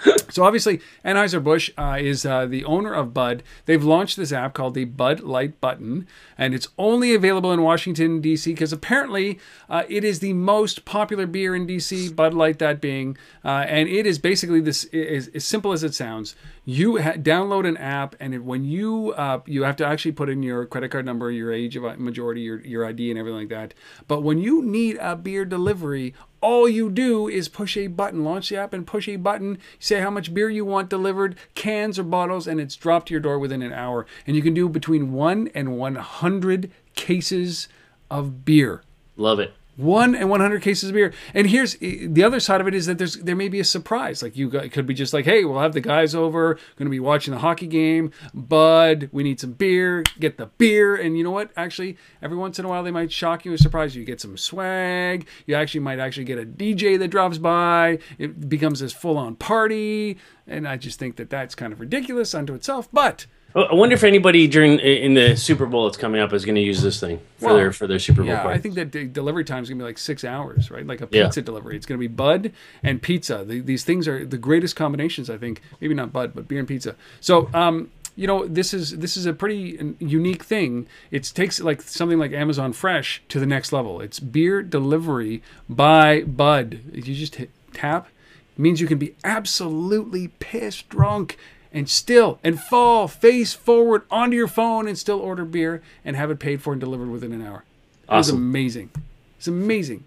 [0.31, 3.43] So obviously, Anheuser-Busch uh, is uh, the owner of Bud.
[3.65, 6.07] They've launched this app called the Bud Light Button,
[6.37, 8.53] and it's only available in Washington D.C.
[8.53, 12.13] because apparently uh, it is the most popular beer in D.C.
[12.13, 15.95] Bud Light, that being, uh, and it is basically this is as simple as it
[15.95, 16.37] sounds.
[16.71, 20.29] You ha- download an app, and it, when you uh, you have to actually put
[20.29, 23.49] in your credit card number, your age of majority, your your ID, and everything like
[23.49, 23.73] that.
[24.07, 28.51] But when you need a beer delivery, all you do is push a button, launch
[28.51, 32.03] the app and push a button, say how much beer you want delivered, cans or
[32.03, 34.05] bottles, and it's dropped to your door within an hour.
[34.27, 37.69] And you can do between 1 and 100 cases
[38.11, 38.83] of beer.
[39.17, 39.55] Love it.
[39.79, 41.13] One and 100 cases of beer.
[41.35, 43.65] And here's eh, the other side of it is that there's there may be a
[43.65, 44.25] surprise.
[44.25, 46.91] Like you it could be just like, hey, we'll have the guys over, going to
[46.91, 48.11] be watching the hockey game.
[48.35, 50.03] Bud, we need some beer.
[50.19, 50.97] Get the beer.
[50.97, 51.53] And you know what?
[51.57, 54.01] Actually, every once in a while they might shock you and surprise you.
[54.01, 55.29] You get some swag.
[55.47, 58.01] You actually might actually get a DJ that drops by.
[58.19, 60.19] It becomes this full on party.
[60.45, 62.89] And I just think that that's kind of ridiculous unto itself.
[62.93, 66.55] But I wonder if anybody during in the Super Bowl that's coming up is going
[66.57, 68.59] to use this thing for Well, their for their Super Bowl Yeah, party.
[68.59, 70.87] I think that the delivery time is gonna be like six hours, right?
[70.87, 71.25] Like a Yeah.
[71.25, 71.75] pizza delivery.
[71.75, 73.45] It's gonna be Bud and pizza.
[73.47, 75.63] The, these things are the greatest combinations, I think.
[75.81, 76.95] Maybe not Bud, but beer and pizza.
[77.21, 80.87] So, um, you know, this is this is a pretty unique thing.
[81.11, 84.01] It takes like something like Amazon Fresh to the next level.
[84.03, 86.81] It's beer delivery by Bud.
[86.93, 88.09] You just hit tap.
[88.57, 91.39] It means you can be absolutely pissed drunk
[91.73, 96.31] and still and fall face forward onto your phone and still order beer and have
[96.31, 97.65] it paid for and delivered within an hour.
[98.03, 98.37] It's Awesome.
[98.37, 98.91] amazing.
[99.37, 100.05] It's amazing.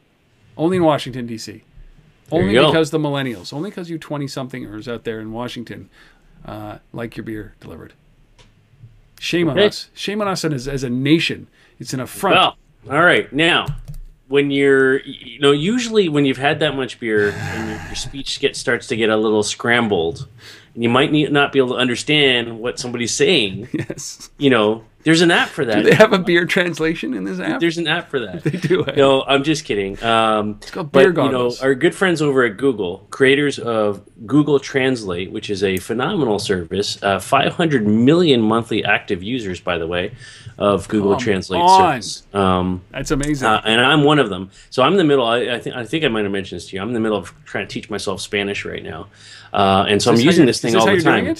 [0.57, 1.63] Only in Washington D.C.
[2.31, 3.53] Only because the millennials.
[3.53, 5.89] Only because you twenty somethingers out there in Washington
[6.45, 7.93] uh, like your beer delivered.
[9.19, 9.89] Shame on us.
[9.93, 11.47] Shame on us as, as a nation.
[11.79, 12.35] It's an affront.
[12.35, 12.57] Well,
[12.97, 13.31] all right.
[13.31, 13.67] Now,
[14.27, 18.39] when you're, you know, usually when you've had that much beer and your, your speech
[18.39, 20.27] get starts to get a little scrambled,
[20.73, 23.67] and you might need, not be able to understand what somebody's saying.
[23.73, 24.29] yes.
[24.37, 25.77] You know, There's an app for that.
[25.77, 27.59] Do they have a beer translation in this app?
[27.59, 28.43] There's an app for that.
[28.51, 28.85] They do.
[28.85, 28.93] eh?
[28.95, 30.01] No, I'm just kidding.
[30.03, 31.61] Um, it's called but, Beer you know, Goggles.
[31.61, 37.01] our good friends over at Google, creators of Google Translate, which is a phenomenal service,
[37.03, 40.13] uh, 500 million monthly active users, by the way,
[40.61, 42.01] of Google Come Translate on.
[42.01, 42.23] service.
[42.33, 43.47] Um, That's amazing.
[43.47, 44.51] uh, and I'm one of them.
[44.69, 45.25] So I'm in the middle.
[45.25, 46.81] I, I think I think I might have mentioned this to you.
[46.81, 49.07] I'm in the middle of trying to teach myself Spanish right now,
[49.53, 51.35] uh, and so I'm using this thing is all the time.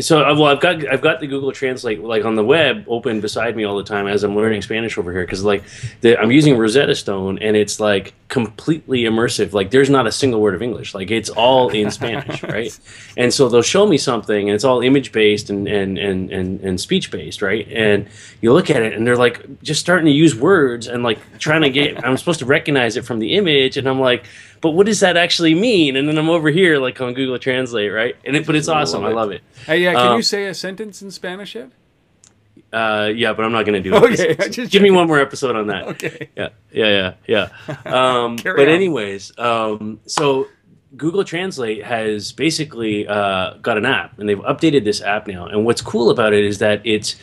[0.00, 3.20] So uh, well, I've got I've got the Google Translate like on the web open
[3.20, 5.62] beside me all the time as I'm learning Spanish over here because like
[6.00, 9.52] the, I'm using Rosetta Stone and it's like completely immersive.
[9.52, 10.92] Like there's not a single word of English.
[10.92, 12.76] Like it's all in Spanish, right?
[13.16, 16.60] And so they'll show me something and it's all image based and and and and,
[16.62, 17.66] and speech based, right?
[17.70, 18.08] And
[18.40, 21.62] you look at it and they're like just starting to use words and like trying
[21.62, 22.04] to get.
[22.04, 24.26] I'm supposed to recognize it from the image and I'm like.
[24.62, 25.96] But what does that actually mean?
[25.96, 28.16] And then I'm over here, like on Google Translate, right?
[28.24, 29.04] And it, but it's awesome.
[29.04, 29.42] I love it.
[29.66, 29.92] Hey, yeah.
[29.94, 31.70] Can Um, you say a sentence in Spanish yet?
[32.72, 34.02] Uh, yeah, but I'm not going to do it.
[34.02, 35.84] Okay, Just- I just give me one more episode on that.
[35.88, 36.30] Okay.
[36.36, 37.76] Yeah, yeah, yeah, yeah.
[37.92, 38.68] Um, but on.
[38.68, 40.48] anyways, um, so
[40.96, 45.46] Google Translate has basically uh, got an app, and they've updated this app now.
[45.46, 47.16] And what's cool about it is that it's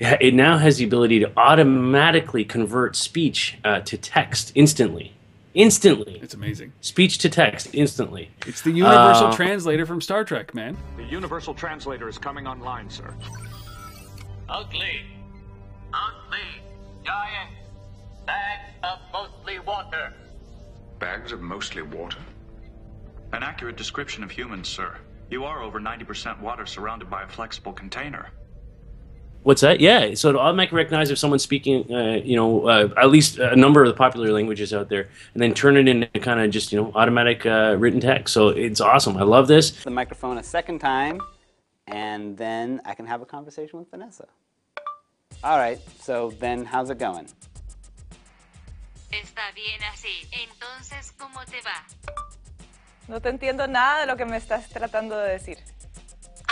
[0.00, 5.12] it now has the ability to automatically convert speech uh, to text instantly,
[5.54, 6.18] instantly.
[6.22, 6.72] It's amazing.
[6.80, 8.30] Speech to text instantly.
[8.46, 10.76] It's the universal Uh, translator from Star Trek, man.
[10.96, 13.14] The Universal Translator is coming online, sir.
[14.48, 15.02] Ugly.
[15.92, 16.62] Ugly.
[17.04, 17.50] Giant.
[18.26, 20.12] Bags of mostly water.
[20.98, 22.18] Bags of mostly water?
[23.32, 24.96] An accurate description of humans, sir.
[25.30, 28.30] You are over 90% water surrounded by a flexible container.
[29.42, 29.80] What's that?
[29.80, 33.56] Yeah, so it'll automatically recognize if someone's speaking, uh, you know, uh, at least a
[33.56, 36.72] number of the popular languages out there, and then turn it into kind of just
[36.72, 38.34] you know automatic uh, written text.
[38.34, 39.16] So it's awesome.
[39.16, 39.70] I love this.
[39.82, 41.22] the microphone a second time,
[41.86, 44.26] and then I can have a conversation with Vanessa.
[45.42, 47.26] All right, so then how's it going?
[49.10, 50.28] Está bien así.
[50.32, 51.82] Entonces, ¿cómo te va?
[53.08, 55.58] No te entiendo nada de lo que me estás tratando de decir.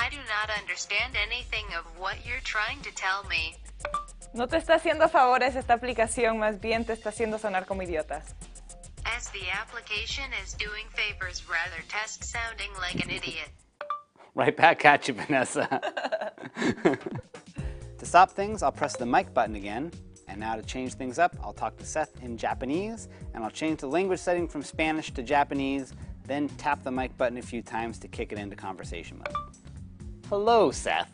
[0.01, 3.57] I do not understand anything of what you're trying to tell me.
[4.33, 8.35] No te está haciendo favores esta aplicación, más bien te está haciendo sonar como idiotas.
[9.05, 13.51] As the application is doing favors rather test sounding like an idiot.
[14.35, 15.67] Right back at you, Vanessa.
[17.99, 19.91] to stop things, I'll press the mic button again.
[20.29, 23.81] And now to change things up, I'll talk to Seth in Japanese, and I'll change
[23.81, 25.93] the language setting from Spanish to Japanese,
[26.25, 29.35] then tap the mic button a few times to kick it into conversation mode.
[30.30, 31.08] Hello, Seth.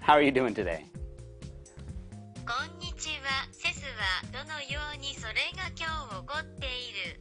[0.00, 0.84] How are you doing today?
[2.46, 3.46] こんにちは。
[3.52, 7.20] セスはどのようにそれが今日起こっている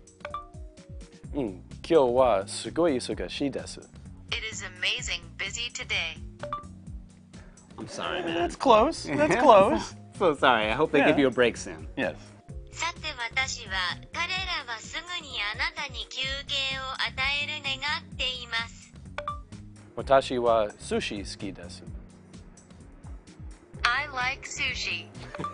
[1.36, 3.80] うん、今日はすごい忙しいです。
[4.32, 6.18] It is amazing busy today.
[7.78, 8.36] I'm sorry, man.
[8.36, 9.06] That's close.
[9.16, 9.96] That's close.
[10.18, 10.70] so sorry.
[10.70, 11.08] I hope they Yeah.
[11.12, 11.88] give you a break soon.
[11.96, 12.16] Yes.
[12.72, 13.74] さて私は
[14.14, 17.12] 彼らはすぐにあなたに休憩を与
[17.44, 17.73] える願っています。
[20.05, 21.83] Watashi wa sushi ski desu.
[23.85, 25.07] I like sushi.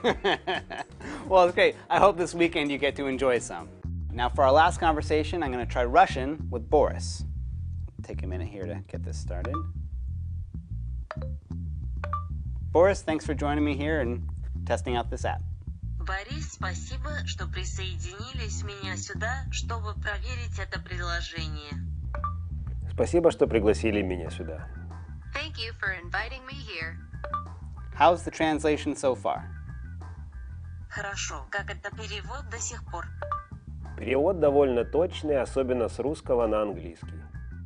[1.29, 1.77] well, it's great.
[1.89, 3.69] I hope this weekend you get to enjoy some.
[4.13, 7.25] Now for our last conversation, I'm going to try Russian with Boris.
[8.03, 9.55] Take a minute here to get this started.
[12.73, 14.29] Boris, thanks for joining me here and
[14.67, 15.43] testing out this app.
[15.99, 22.00] Борис, спасибо, что присоединились меня сюда, чтобы проверить это приложение.
[23.01, 24.69] Спасибо, что пригласили меня сюда.
[25.33, 26.99] Thank you for inviting me here.
[27.99, 29.41] How's the translation so far?
[30.91, 33.07] Хорошо, как это перевод до сих пор?
[33.97, 37.23] Перевод довольно точный, особенно с русского на английский.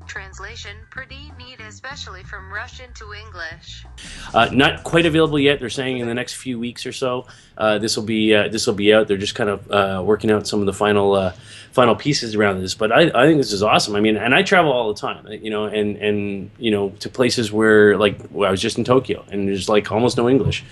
[0.07, 3.85] Translation pretty neat, especially from Russian to English.
[4.33, 5.61] Uh, not quite available yet.
[5.61, 8.67] They're saying in the next few weeks or so, uh, this will be uh, this
[8.67, 9.09] will be out.
[9.09, 11.33] They're just kind of uh, working out some of the final uh,
[11.73, 12.75] final pieces around this.
[12.75, 13.97] But I, I think this is awesome.
[13.97, 17.09] I mean, and I travel all the time, you know, and and you know to
[17.09, 20.65] places where like I was just in Tokyo and there's like almost no English.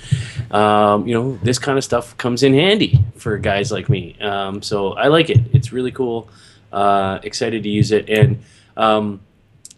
[0.50, 4.16] Um, you know, this kind of stuff comes in handy for guys like me.
[4.20, 5.40] Um, so I like it.
[5.52, 6.30] It's really cool.
[6.72, 8.42] Uh, excited to use it and.
[8.76, 9.20] Um,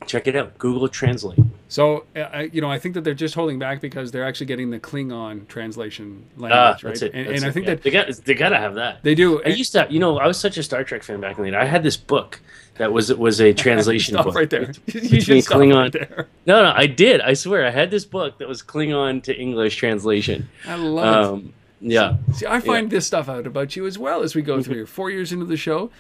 [0.07, 3.35] check it out google translate So, uh, I, you know, I think that they're just
[3.35, 6.91] holding back because they're actually getting the Klingon translation language, right?
[6.91, 7.15] that's it.
[7.15, 7.75] And, and I think yeah.
[7.75, 9.03] that they got they gotta have that.
[9.03, 9.43] They do.
[9.43, 11.51] I used to, you know, I was such a Star Trek fan back in the
[11.53, 11.57] day.
[11.57, 12.41] I had this book
[12.77, 14.35] that was was a translation Stop book.
[14.35, 14.73] right there.
[14.87, 15.77] You should stop Klingon.
[15.77, 16.29] right there.
[16.47, 17.21] No, no, I did.
[17.23, 20.49] I swear, I had this book that was Klingon to English translation.
[20.69, 21.31] I love it.
[21.33, 22.17] um, Yeah.
[22.35, 24.87] See, I find this stuff out about you as well as we go through here.
[24.87, 25.91] Four years into the show,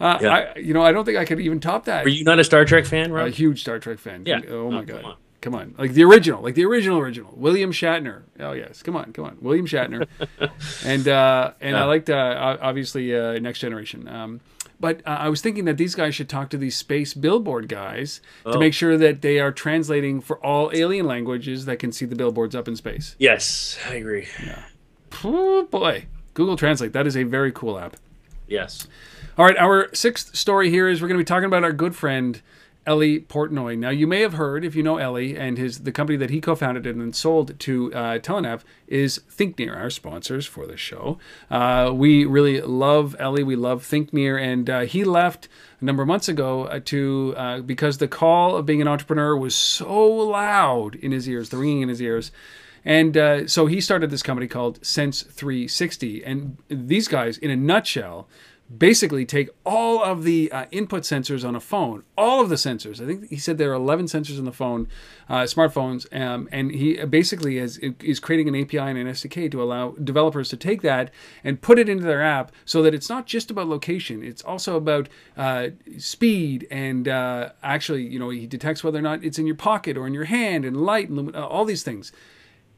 [0.00, 0.28] uh, Yeah.
[0.54, 2.04] I, you know, I don't think I could even top that.
[2.06, 4.22] Are you not a Star Trek fan, a huge Star Trek fan?
[4.26, 4.40] Yeah.
[4.48, 5.04] Oh my Oh, come god.
[5.04, 5.16] on.
[5.42, 7.32] Come on, like the original, like the original original.
[7.36, 8.22] William Shatner.
[8.38, 10.06] Oh yes, come on, come on, William Shatner.
[10.84, 14.06] and uh, and I liked uh, obviously uh, Next Generation.
[14.06, 14.40] Um,
[14.78, 18.20] but uh, I was thinking that these guys should talk to these space billboard guys
[18.44, 18.58] to Oh.
[18.60, 22.54] make sure that they are translating for all alien languages that can see the billboards
[22.54, 23.16] up in space.
[23.18, 24.28] Yes, I agree.
[25.24, 26.92] Oh boy, Google Translate.
[26.92, 27.96] That is a very cool app.
[28.52, 28.86] Yes.
[29.38, 31.96] All right, our sixth story here is we're going to be talking about our good
[31.96, 32.42] friend
[32.86, 33.78] Eli Portnoy.
[33.78, 36.38] Now, you may have heard, if you know Eli and his the company that he
[36.38, 41.18] co-founded and then sold to uh, Telenav is ThinkNear, our sponsors for the show.
[41.50, 43.42] Uh, we really love Eli.
[43.42, 45.48] We love ThinkNear, and uh, he left
[45.80, 49.34] a number of months ago uh, to uh, because the call of being an entrepreneur
[49.34, 52.30] was so loud in his ears, the ringing in his ears.
[52.84, 56.24] And uh, so he started this company called Sense 360.
[56.24, 58.28] And these guys, in a nutshell,
[58.78, 63.02] basically take all of the uh, input sensors on a phone, all of the sensors.
[63.02, 64.88] I think he said there are 11 sensors in the phone,
[65.28, 69.62] uh, smartphones, um, and he basically is, is creating an API and an SDK to
[69.62, 71.10] allow developers to take that
[71.44, 74.76] and put it into their app so that it's not just about location, it's also
[74.76, 75.68] about uh,
[75.98, 79.96] speed and uh, actually, you know, he detects whether or not it's in your pocket
[79.96, 82.12] or in your hand and light and uh, all these things.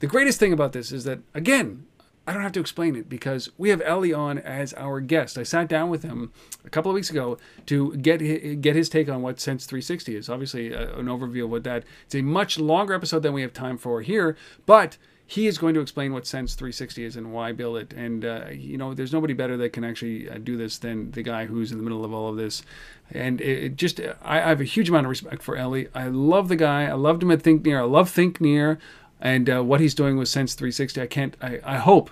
[0.04, 1.86] The greatest thing about this is that, again,
[2.26, 5.38] I don't have to explain it because we have Eli on as our guest.
[5.38, 6.30] I sat down with him
[6.62, 10.14] a couple of weeks ago to get his, get his take on what Sense 360
[10.14, 10.28] is.
[10.28, 11.84] Obviously, uh, an overview of what that.
[12.04, 14.36] It's a much longer episode than we have time for here,
[14.66, 17.94] but he is going to explain what Sense 360 is and why build it.
[17.94, 21.22] And uh, you know, there's nobody better that can actually uh, do this than the
[21.22, 22.62] guy who's in the middle of all of this.
[23.10, 25.86] And it, it just, I, I have a huge amount of respect for Eli.
[25.94, 26.84] I love the guy.
[26.84, 27.78] I loved him at ThinkNear.
[27.78, 28.78] I love ThinkNear
[29.20, 31.00] and uh, what he's doing with Sense 360.
[31.00, 31.36] I can't.
[31.40, 32.10] I, I hope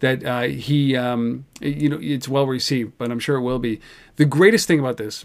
[0.00, 3.80] that uh, he, um, you know, it's well received, but I'm sure it will be.
[4.16, 5.24] The greatest thing about this.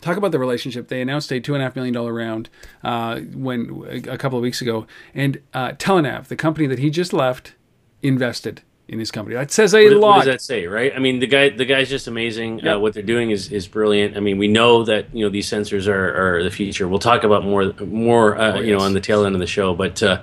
[0.00, 0.88] Talk about the relationship.
[0.88, 2.48] They announced a two and a half million dollar round
[2.82, 7.12] uh, when a couple of weeks ago, and uh, Telenav, the company that he just
[7.12, 7.54] left,
[8.02, 9.36] invested in his company.
[9.36, 10.08] That says a What, lot.
[10.08, 10.92] what does that say, right?
[10.94, 12.66] I mean, the guy, the guy's just amazing.
[12.66, 14.16] Uh, what they're doing is, is brilliant.
[14.16, 16.88] I mean, we know that you know these sensors are, are the future.
[16.88, 19.46] We'll talk about more more uh, Oh, you know on the tail end of the
[19.46, 19.74] show.
[19.74, 20.22] But uh,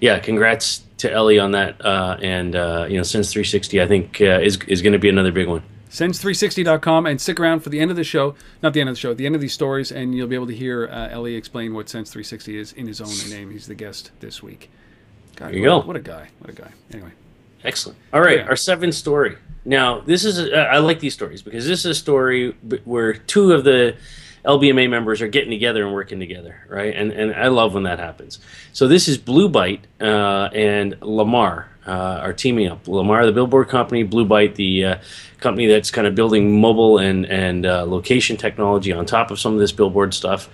[0.00, 1.84] yeah, congrats to Eli on that.
[1.84, 5.08] Uh, and uh, you know, Sense 360, I think uh, is is going to be
[5.08, 5.62] another big one.
[5.90, 8.34] Sense360.com and stick around for the end of the show.
[8.62, 10.34] Not the end of the show, at the end of these stories, and you'll be
[10.34, 13.50] able to hear uh, Eli explain what Sense360 is in his own name.
[13.52, 14.70] He's the guest this week.
[15.36, 15.86] God, There you what, go.
[15.86, 16.28] What a guy.
[16.40, 16.72] What a guy.
[16.92, 17.10] Anyway.
[17.64, 17.98] Excellent.
[18.12, 18.46] All right, Yeah.
[18.46, 19.36] our seventh story.
[19.64, 23.52] Now, this is a, I like these stories because this is a story where two
[23.52, 23.96] of the
[24.44, 26.94] LBMA members are getting together and working together, right?
[26.94, 28.38] And and I love when that happens.
[28.74, 31.90] So this is Blue Bite uh, and Lamar uh,
[32.22, 32.86] are teaming up.
[32.86, 34.96] Lamar, the billboard company, Blue Bite, the uh,
[35.40, 39.54] company that's kind of building mobile and and uh, location technology on top of some
[39.54, 40.50] of this billboard stuff.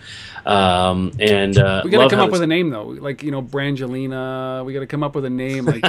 [0.47, 2.85] Um, and uh, We got to come up with a name, though.
[2.85, 4.65] Like, you know, Brangelina.
[4.65, 5.67] We got to come up with a name.
[5.67, 5.85] Like,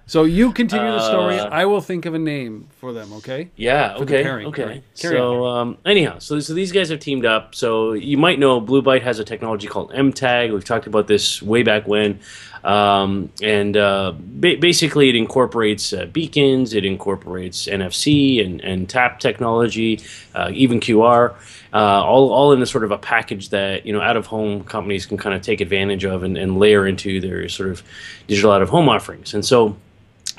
[0.06, 1.38] so you continue the story.
[1.38, 3.50] Uh, I will think of a name for them, okay?
[3.56, 3.96] Yeah.
[3.96, 4.22] For Okay.
[4.22, 4.46] pairing.
[4.48, 4.82] Okay.
[4.94, 7.54] So um, anyhow, so so these guys have teamed up.
[7.54, 10.52] So you might know Blue Bite has a technology called MTAG.
[10.52, 12.20] We've talked about this way back when,
[12.64, 16.74] um, and uh, ba- basically it incorporates uh, beacons.
[16.74, 20.00] It incorporates NFC and and tap technology,
[20.34, 21.34] uh, even QR.
[21.72, 24.64] Uh, all, all in a sort of a package that you know out of home
[24.64, 27.82] companies can kind of take advantage of and, and layer into their sort of
[28.26, 29.34] digital out of home offerings.
[29.34, 29.76] And so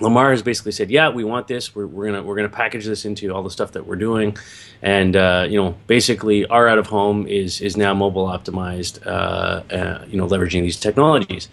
[0.01, 1.75] Lamar has basically said, "Yeah, we want this.
[1.75, 4.35] We're, we're gonna we're gonna package this into all the stuff that we're doing,
[4.81, 9.05] and uh, you know, basically, our out of home is is now mobile optimized.
[9.05, 11.49] Uh, uh, you know, leveraging these technologies,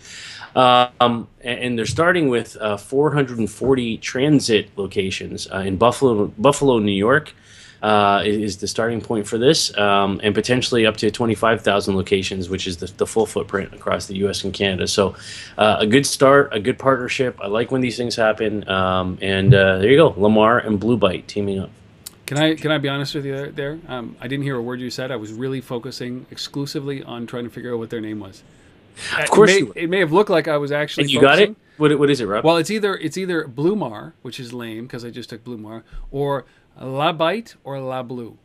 [0.57, 6.93] um, and, and they're starting with uh, 440 transit locations uh, in Buffalo, Buffalo, New
[6.93, 7.35] York."
[7.81, 12.67] Uh, is the starting point for this, um, and potentially up to 25,000 locations, which
[12.67, 14.43] is the, the full footprint across the U.S.
[14.43, 14.89] and Canada.
[14.89, 15.15] So,
[15.57, 17.39] uh, a good start, a good partnership.
[17.41, 18.69] I like when these things happen.
[18.69, 21.71] Um, and uh, there you go, Lamar and Blue Bite teaming up.
[22.29, 23.79] Can I can I be honest with you there?
[23.89, 25.11] Um, I didn't hear a word you said.
[25.11, 28.43] I was really focusing exclusively on trying to figure out what their name was.
[29.19, 31.05] Of course it may, it may have looked like I was actually.
[31.05, 31.57] And you got it?
[31.79, 32.45] What, what is it, Rob?
[32.45, 35.57] Well, it's either it's either Blue Mar, which is lame because I just took Blue
[35.57, 36.45] Mar, or
[36.81, 38.39] La Bite or La Blue.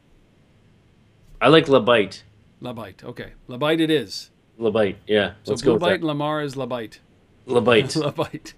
[1.41, 2.24] I like La Byte.
[2.62, 3.04] La Bite.
[3.04, 4.30] Okay, La Bite it is.
[4.58, 5.34] La Byte, yeah.
[5.43, 6.08] So Let's Blue go Bite that.
[6.08, 7.00] Lamar is La Bite.
[7.46, 7.96] La Byte.
[7.98, 8.54] La Bite.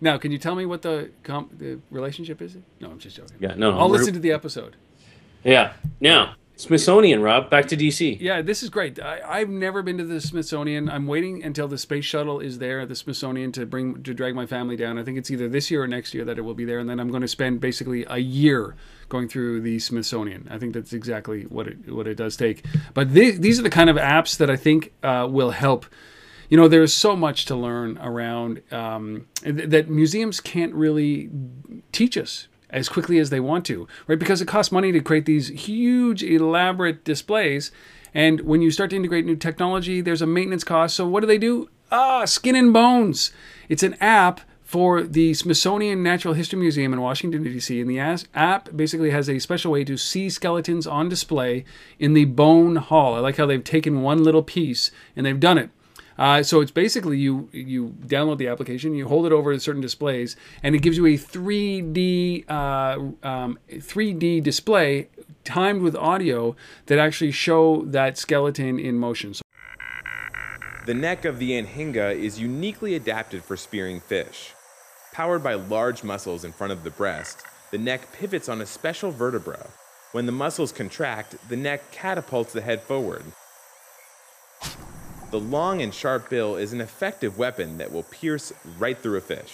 [0.00, 2.56] Now, can you tell me what the com- the relationship is?
[2.80, 3.36] No, I'm just joking.
[3.40, 4.76] Yeah, no, I'll listen to the episode.
[5.44, 5.72] Yeah.
[6.00, 8.20] Now, Smithsonian, Rob, back to DC.
[8.20, 9.00] Yeah, this is great.
[9.00, 10.90] I, I've never been to the Smithsonian.
[10.90, 14.34] I'm waiting until the space shuttle is there at the Smithsonian to bring to drag
[14.34, 14.98] my family down.
[14.98, 16.90] I think it's either this year or next year that it will be there, and
[16.90, 18.74] then I'm going to spend basically a year
[19.08, 20.48] going through the Smithsonian.
[20.50, 22.64] I think that's exactly what it what it does take.
[22.92, 25.86] But the, these are the kind of apps that I think uh, will help
[26.48, 31.30] you know, there's so much to learn around um, th- that museums can't really
[31.92, 34.18] teach us as quickly as they want to, right?
[34.18, 37.70] Because it costs money to create these huge, elaborate displays.
[38.14, 40.96] And when you start to integrate new technology, there's a maintenance cost.
[40.96, 41.68] So what do they do?
[41.90, 43.32] Ah, Skin and Bones.
[43.68, 47.80] It's an app for the Smithsonian Natural History Museum in Washington, D.C.
[47.80, 47.98] And the
[48.34, 51.64] app basically has a special way to see skeletons on display
[51.98, 53.14] in the Bone Hall.
[53.14, 55.70] I like how they've taken one little piece and they've done it.
[56.18, 59.80] Uh, so it's basically you you download the application, you hold it over to certain
[59.80, 65.08] displays, and it gives you a 3D uh, um, 3D display
[65.44, 66.56] timed with audio
[66.86, 69.32] that actually show that skeleton in motion.
[69.32, 69.42] So
[70.86, 74.54] The neck of the anhinga is uniquely adapted for spearing fish.
[75.12, 79.10] Powered by large muscles in front of the breast, the neck pivots on a special
[79.10, 79.68] vertebra.
[80.12, 83.24] When the muscles contract, the neck catapults the head forward.
[85.30, 89.20] The long and sharp bill is an effective weapon that will pierce right through a
[89.20, 89.52] fish.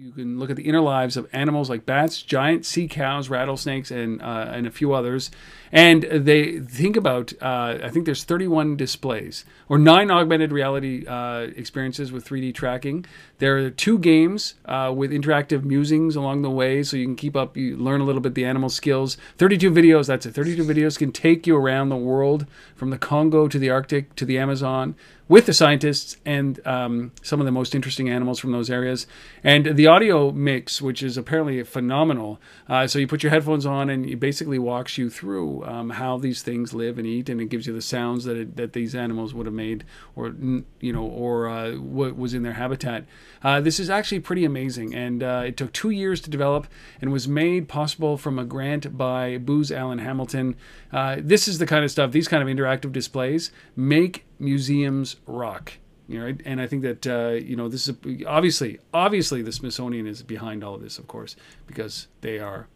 [0.00, 3.90] You can look at the inner lives of animals like bats, giant sea cows, rattlesnakes,
[3.90, 5.28] and uh, and a few others.
[5.72, 7.32] And they think about.
[7.42, 13.06] Uh, I think there's 31 displays or nine augmented reality uh, experiences with 3D tracking.
[13.38, 17.34] There are two games uh, with interactive musings along the way, so you can keep
[17.34, 17.56] up.
[17.56, 19.16] You learn a little bit the animal skills.
[19.38, 20.06] 32 videos.
[20.06, 20.32] That's it.
[20.32, 22.46] 32 videos can take you around the world
[22.76, 24.94] from the Congo to the Arctic to the Amazon
[25.28, 29.06] with the scientists and um, some of the most interesting animals from those areas.
[29.44, 32.40] And the audio mix, which is apparently phenomenal.
[32.68, 36.16] Uh, so you put your headphones on and it basically walks you through um, how
[36.16, 38.94] these things live and eat, and it gives you the sounds that it, that these
[38.94, 39.84] animals would have made,
[40.16, 40.34] or
[40.80, 43.04] you know, or uh, what was in their habitat.
[43.42, 46.66] Uh, this is actually pretty amazing, and uh, it took two years to develop
[47.00, 50.56] and was made possible from a grant by Booz Allen Hamilton.
[50.92, 55.72] Uh, this is the kind of stuff; these kind of interactive displays make museums rock.
[56.08, 60.06] You know, and I think that uh, you know this is obviously obviously the Smithsonian
[60.06, 61.36] is behind all of this, of course,
[61.66, 62.66] because they are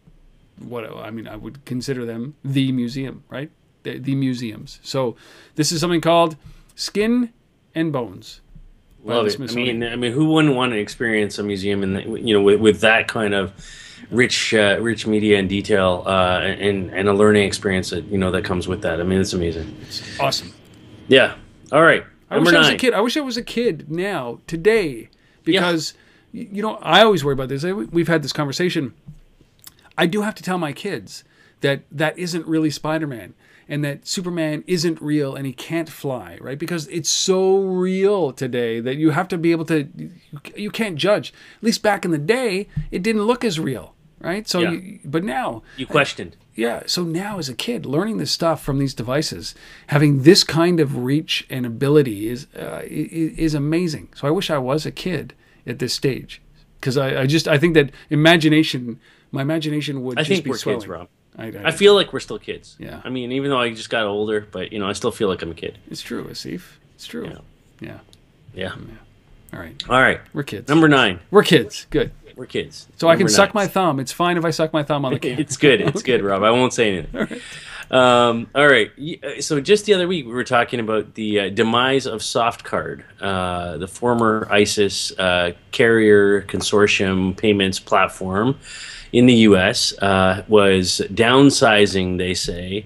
[0.59, 1.27] what I mean.
[1.27, 3.49] I would consider them the museum, right?
[3.83, 4.79] The, the museums.
[4.83, 5.15] So
[5.55, 6.35] this is something called
[6.75, 7.33] Skin
[7.73, 8.41] and Bones.
[9.03, 9.39] Love it.
[9.39, 12.61] I mean, I mean, who wouldn't want to experience a museum and you know, with,
[12.61, 13.51] with that kind of
[14.09, 18.31] rich, uh, rich media and detail, uh, and and a learning experience that you know
[18.31, 19.01] that comes with that.
[19.01, 19.75] I mean, it's amazing.
[20.19, 20.53] awesome.
[21.09, 21.35] Yeah.
[21.73, 22.05] All right.
[22.29, 22.93] I wish I was a kid.
[22.93, 25.09] I wish I was a kid now, today,
[25.43, 25.93] because
[26.33, 27.63] y you know I always worry about this.
[27.63, 28.93] We've had this conversation.
[29.97, 31.23] I do have to tell my kids
[31.61, 33.33] that that isn't really Spider-Man
[33.69, 36.57] and that Superman isn't real and he can't fly, right?
[36.59, 40.11] Because it's so real today that you have to be able to you,
[40.55, 41.33] you can't judge.
[41.57, 44.47] At least back in the day, it didn't look as real, right?
[44.47, 44.71] So Yeah.
[44.71, 46.35] you, but now You questioned.
[46.55, 46.83] Yeah.
[46.85, 49.55] So now, as a kid, learning this stuff from these devices,
[49.87, 54.09] having this kind of reach and ability is uh, is amazing.
[54.15, 55.33] So I wish I was a kid
[55.65, 56.41] at this stage,
[56.79, 58.99] because I, I just I think that imagination,
[59.31, 60.81] my imagination would I just think be we're swelling.
[60.81, 61.07] kids, Rob.
[61.37, 62.75] I, I, I feel like we're still kids.
[62.77, 63.01] Yeah.
[63.03, 65.41] I mean, even though I just got older, but you know, I still feel like
[65.41, 65.79] I'm a kid.
[65.89, 66.61] it's true, Asif.
[66.95, 67.25] It's true.
[67.27, 67.39] Yeah.
[67.79, 67.99] Yeah.
[68.53, 68.75] Yeah.
[69.51, 69.83] All right.
[69.89, 70.21] All right.
[70.33, 70.69] We're kids.
[70.69, 71.19] Number nine.
[71.31, 71.87] We're kids.
[71.89, 72.11] Good.
[72.35, 72.87] We're kids.
[72.97, 73.99] So I can suck my thumb.
[73.99, 75.39] It's fine if I suck my thumb on the camera.
[75.39, 75.81] it's good.
[75.81, 76.43] It's good, Rob.
[76.43, 77.41] I won't say anything.
[77.91, 78.91] Um, all right.
[79.23, 83.03] Uh, So just the other week, we were talking about the uh, demise of Softcard,
[83.21, 88.57] uh, the former ISIS uh, carrier consortium payments platform
[89.11, 89.93] in the U.S.
[89.99, 92.17] Uh, was downsizing.
[92.17, 92.85] They say.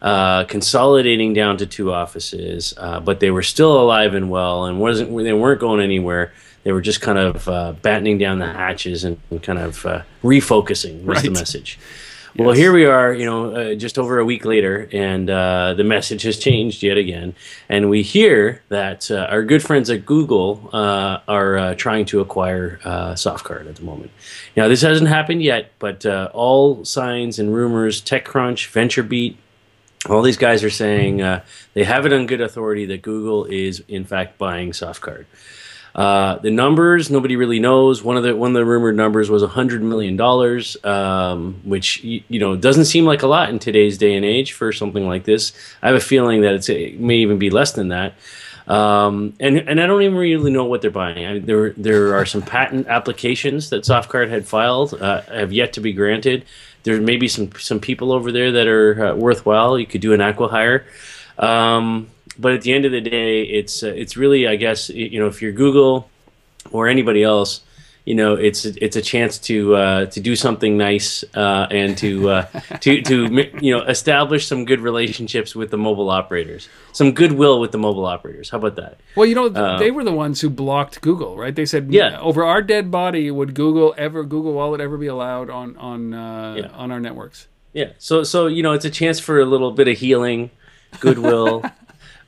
[0.00, 4.78] Uh, consolidating down to two offices, uh, but they were still alive and well, and
[4.78, 6.32] wasn't they weren't going anywhere.
[6.68, 10.02] They were just kind of uh, battening down the hatches and, and kind of uh,
[10.22, 11.78] refocusing was the message.
[12.36, 15.82] Well, here we are, you know, uh, just over a week later, and uh, the
[15.82, 17.34] message has changed yet again.
[17.70, 22.20] And we hear that uh, our good friends at Google uh, are uh, trying to
[22.20, 24.10] acquire uh, Softcard at the moment.
[24.54, 29.36] Now, this hasn't happened yet, but uh, all signs and rumors, TechCrunch, VentureBeat,
[30.10, 31.42] all these guys are saying uh,
[31.72, 35.24] they have it on good authority that Google is, in fact, buying Softcard.
[35.94, 38.02] Uh, the numbers nobody really knows.
[38.02, 42.22] One of the one of the rumored numbers was hundred million dollars, um, which you,
[42.28, 45.24] you know doesn't seem like a lot in today's day and age for something like
[45.24, 45.52] this.
[45.82, 48.14] I have a feeling that it may even be less than that.
[48.68, 51.24] Um, and and I don't even really know what they're buying.
[51.24, 55.80] I, there there are some patent applications that Softcard had filed uh, have yet to
[55.80, 56.44] be granted.
[56.82, 59.78] There may be some some people over there that are uh, worthwhile.
[59.78, 60.84] You could do an acquihire.
[61.38, 62.08] Um,
[62.38, 65.26] but at the end of the day, it's uh, it's really I guess you know
[65.26, 66.08] if you're Google
[66.70, 67.62] or anybody else,
[68.04, 72.30] you know, it's it's a chance to uh, to do something nice uh, and to
[72.30, 72.42] uh,
[72.80, 77.72] to to you know establish some good relationships with the mobile operators, some goodwill with
[77.72, 78.50] the mobile operators.
[78.50, 78.98] How about that?
[79.16, 81.54] Well, you know, Uh, they were the ones who blocked Google, right?
[81.54, 82.18] They said, Yeah.
[82.20, 86.70] over our dead body would Google ever Google Wallet ever be allowed on on uh,
[86.74, 87.46] on our networks?
[87.74, 87.90] Yeah.
[87.98, 90.50] So so you know, it's a chance for a little bit of healing,
[91.00, 91.62] goodwill.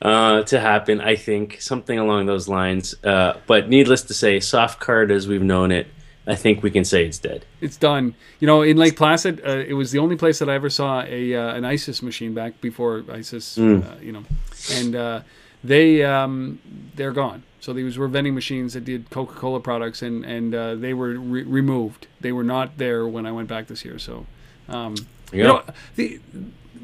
[0.01, 2.95] Uh, to happen, I think something along those lines.
[3.03, 5.85] Uh, but needless to say, Softcard as we've known it,
[6.25, 7.45] I think we can say it's dead.
[7.61, 8.15] It's done.
[8.39, 11.03] You know, in Lake Placid, uh, it was the only place that I ever saw
[11.03, 13.57] a uh, an ISIS machine back before ISIS.
[13.57, 13.85] Mm.
[13.85, 14.23] Uh, you know,
[14.71, 15.21] and uh,
[15.63, 16.59] they um,
[16.95, 17.43] they're gone.
[17.59, 21.19] So these were vending machines that did Coca Cola products, and and uh, they were
[21.19, 22.07] re- removed.
[22.19, 23.99] They were not there when I went back this year.
[23.99, 24.25] So,
[24.67, 24.95] um,
[25.31, 25.63] you know,
[25.95, 26.19] the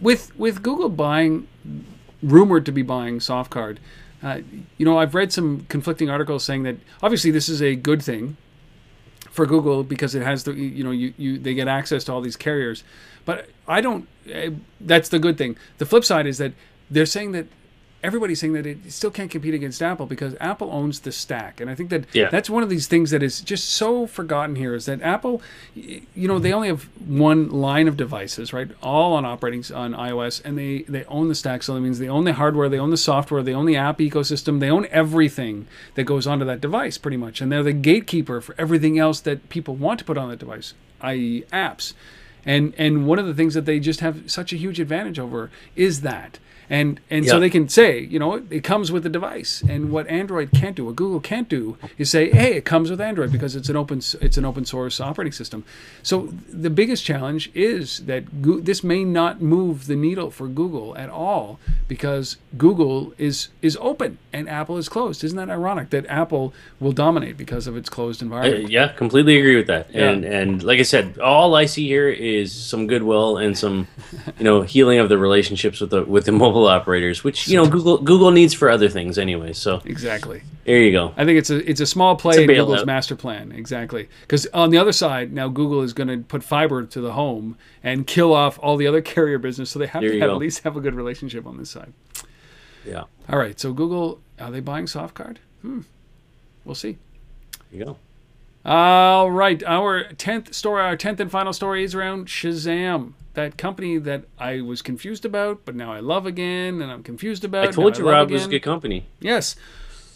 [0.02, 1.48] with with Google buying
[2.28, 3.78] rumored to be buying Softcard.
[4.22, 4.40] Uh,
[4.78, 8.36] you know, I've read some conflicting articles saying that obviously this is a good thing
[9.30, 12.22] for Google because it has the you know you, you they get access to all
[12.22, 12.84] these carriers,
[13.26, 14.08] but I don't.
[14.34, 14.52] Uh,
[14.82, 15.58] that's the good thing.
[15.78, 16.54] The flip side is that
[16.90, 17.46] they're saying that
[18.08, 21.70] everybody's saying that it still can't compete against Apple because Apple owns the stack, and
[21.70, 22.30] I think that Yeah.
[22.30, 25.42] that's one of these things that is just so forgotten here is that Apple,
[25.76, 28.70] you know, they only have one line of devices, right?
[28.82, 32.08] All on operating on iOS, and they they own the stack, so that means they
[32.08, 35.68] own the hardware, they own the software, they own the app ecosystem, they own everything
[35.96, 39.50] that goes onto that device, pretty much, and they're the gatekeeper for everything else that
[39.50, 41.94] people want to put on that device, i.e., apps.
[42.46, 45.52] And and one of the things that they just have such a huge advantage over
[45.76, 46.40] is that.
[46.70, 49.64] And and so they can say, you know, it comes with the device.
[49.68, 53.00] And what Android can't do, what Google can't do, is say, hey, it comes with
[53.00, 55.64] Android because it's an open it's an open source operating system.
[56.04, 60.98] So the biggest challenge is that Goo- this may not move the needle for Google
[60.98, 65.24] at all because Google is is open and Apple is closed.
[65.24, 68.70] Isn't that ironic that Apple will dominate because of its closed Uh, environment?
[68.70, 69.88] yeah, completely agree with that.
[69.94, 70.10] Yeah.
[70.10, 73.88] And and like I said, all I see here is some goodwill and some,
[74.38, 77.68] you know, healing of the relationships with the with the mobile operators, which you know
[77.68, 79.54] Google Google needs for other things anyway.
[79.54, 80.42] So Exactly.
[80.66, 81.14] there you go.
[81.18, 83.52] I think it's a it's a small play a in Google's master plan.
[83.52, 84.08] Exactly.
[84.22, 87.58] Because on the other side, now Google is going to put fiber to the home
[87.84, 89.70] and kill off all the other carrier business.
[89.72, 91.94] So they have There to have, at least have a good relationship on this side.
[92.86, 93.04] Yeah.
[93.30, 93.60] All right.
[93.60, 95.38] So Google, are they buying Softcard?
[95.62, 95.82] Hmm.
[96.66, 96.98] We'll see.
[97.72, 97.98] There you go.
[98.66, 103.98] All right, our tenth story, our tenth and final story is around Shazam, that company
[103.98, 107.70] that I was confused about, but now I love again, and I'm confused about.
[107.70, 109.06] I told you love Rob was a good company.
[109.22, 109.56] Yes.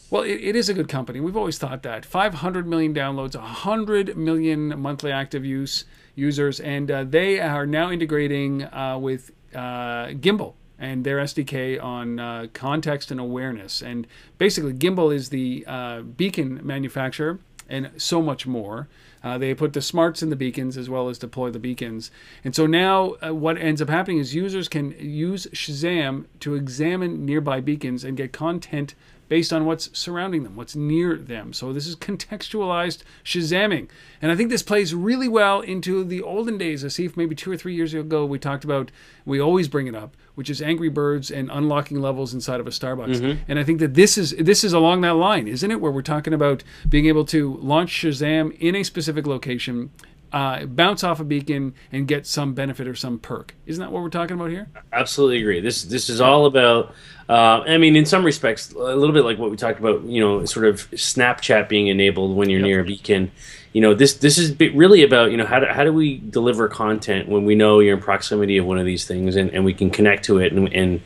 [0.10, 1.22] Well, it, it is a good company.
[1.22, 2.06] We've always thought that.
[2.06, 8.64] 500 million downloads, 100 million monthly active use users, and uh, they are now integrating
[8.64, 13.82] uh, with uh, Gimbal and their SDK on uh, context and awareness.
[13.82, 14.08] And
[14.40, 18.90] basically, Gimbal is the uh, beacon manufacturer and so much more.
[19.24, 22.10] Uh, they put the smarts in the beacons as well as deploy the beacons.
[22.44, 27.26] And so now uh, what ends up happening is users can use Shazam to examine
[27.26, 28.96] nearby beacons and get content
[29.32, 31.54] based on what's surrounding them, what's near them.
[31.54, 33.88] So this is contextualized Shazamming.
[34.22, 36.84] And I think this plays really well into the olden days.
[36.84, 38.92] I see if maybe two or three years ago we talked about,
[39.24, 42.72] we always bring it up, which is Angry Birds and unlocking levels inside of a
[42.72, 43.22] Starbucks.
[43.22, 43.38] Mhm.
[43.48, 45.80] And I think that this is this is along that line, isn't it?
[45.80, 49.92] Where we're talking about being able to launch Shazam in a specific location,
[50.34, 53.54] uh, bounce off a beacon, and get some benefit or some perk.
[53.66, 54.70] Isn't that what we're talking about here?
[54.94, 55.60] Absolutely agree.
[55.60, 56.94] This this is all about.
[57.28, 60.04] Uh, I mean, in some respects, a little bit like what we talked about.
[60.04, 63.32] You know, sort of Snapchat being enabled when you're near a beacon.
[63.74, 66.68] You know, this this is really about you know how do, how do we deliver
[66.68, 69.74] content when we know you're in proximity of one of these things and, and we
[69.74, 71.02] can connect to it and and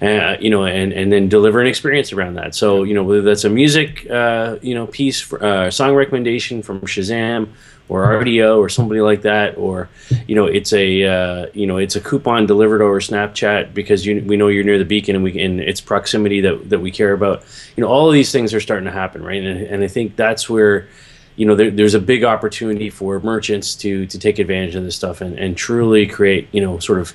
[0.00, 2.54] uh, you know and and then deliver an experience around that.
[2.54, 6.62] So you know whether that's a music uh, you know piece, for, uh, song recommendation
[6.62, 7.50] from Shazam
[7.88, 9.88] or Rdio or somebody like that, or
[10.26, 14.22] you know, it's a uh, you know, it's a coupon delivered over Snapchat because you,
[14.26, 17.12] we know you're near the beacon and we and it's proximity that that we care
[17.12, 17.44] about.
[17.76, 19.42] You know, all of these things are starting to happen, right?
[19.42, 20.88] And, and I think that's where
[21.36, 24.96] you know there, there's a big opportunity for merchants to to take advantage of this
[24.96, 27.14] stuff and, and truly create you know sort of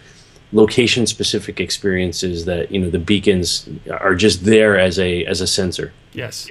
[0.54, 5.48] location specific experiences that you know the beacons are just there as a as a
[5.48, 5.92] sensor.
[6.14, 6.48] Yes.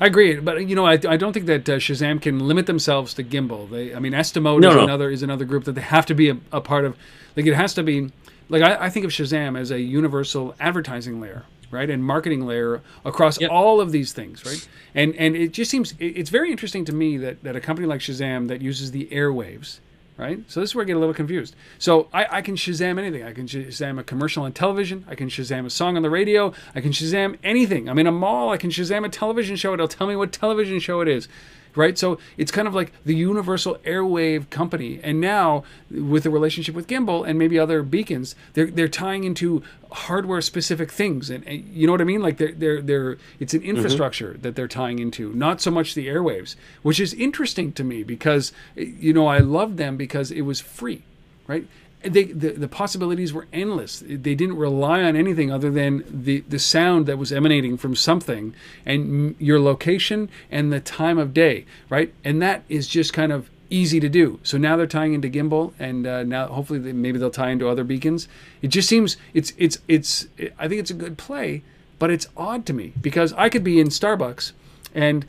[0.00, 3.12] I agree, but you know, I, I don't think that uh, Shazam can limit themselves
[3.14, 3.68] to Gimbal.
[3.68, 4.84] They, I mean, Estimote No, is no.
[4.84, 6.96] another is another group that they have to be a, a part of.
[7.36, 8.10] Like it has to be,
[8.48, 12.80] like I, I think of Shazam as a universal advertising layer, right, and marketing layer
[13.04, 14.66] across all of these things, right.
[14.94, 17.86] And and it just seems it, it's very interesting to me that that a company
[17.86, 19.80] like Shazam that uses the airwaves.
[20.20, 21.56] Right, so this is where I get a little confused.
[21.78, 23.22] So I, I can Shazam anything.
[23.24, 25.06] I can Shazam a commercial on television.
[25.08, 26.52] I can Shazam a song on the radio.
[26.74, 27.88] I can Shazam anything.
[27.88, 28.50] I'm in a mall.
[28.50, 29.72] I can Shazam a television show.
[29.72, 31.26] It'll tell me what television show it is.
[31.74, 31.96] Right?
[31.96, 35.00] So it's kind of like the universal airwave company.
[35.02, 39.62] And now with the relationship with Gimbal and maybe other beacons, they're they're tying into
[39.92, 41.30] hardware specific things.
[41.30, 42.22] And, and you know what I mean?
[42.22, 43.70] Like they're they're they're it's an mm-hmm.
[43.70, 48.02] infrastructure that they're tying into, not so much the airwaves, which is interesting to me
[48.02, 51.02] because you know I loved them because it was free,
[51.46, 51.66] right?
[52.02, 54.02] They, the, the possibilities were endless.
[54.06, 58.54] They didn't rely on anything other than the, the sound that was emanating from something
[58.86, 62.12] and your location and the time of day, right?
[62.24, 64.40] And that is just kind of easy to do.
[64.42, 67.68] So now they're tying into gimbal, and uh, now hopefully they, maybe they'll tie into
[67.68, 68.28] other beacons.
[68.62, 70.26] It just seems it's it's it's.
[70.58, 71.62] I think it's a good play,
[71.98, 74.52] but it's odd to me because I could be in Starbucks
[74.94, 75.24] and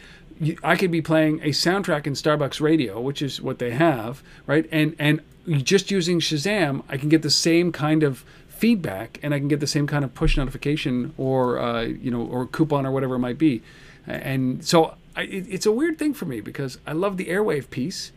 [0.64, 4.68] I could be playing a soundtrack in Starbucks radio, which is what they have, right?
[4.72, 5.22] And and
[5.60, 9.60] just using Shazam, I can get the same kind of feedback, and I can get
[9.60, 13.20] the same kind of push notification or uh, you know or coupon or whatever it
[13.20, 13.62] might be.
[14.08, 17.70] And so I, it, it's a weird thing for me because I love the airwave
[17.70, 18.12] piece,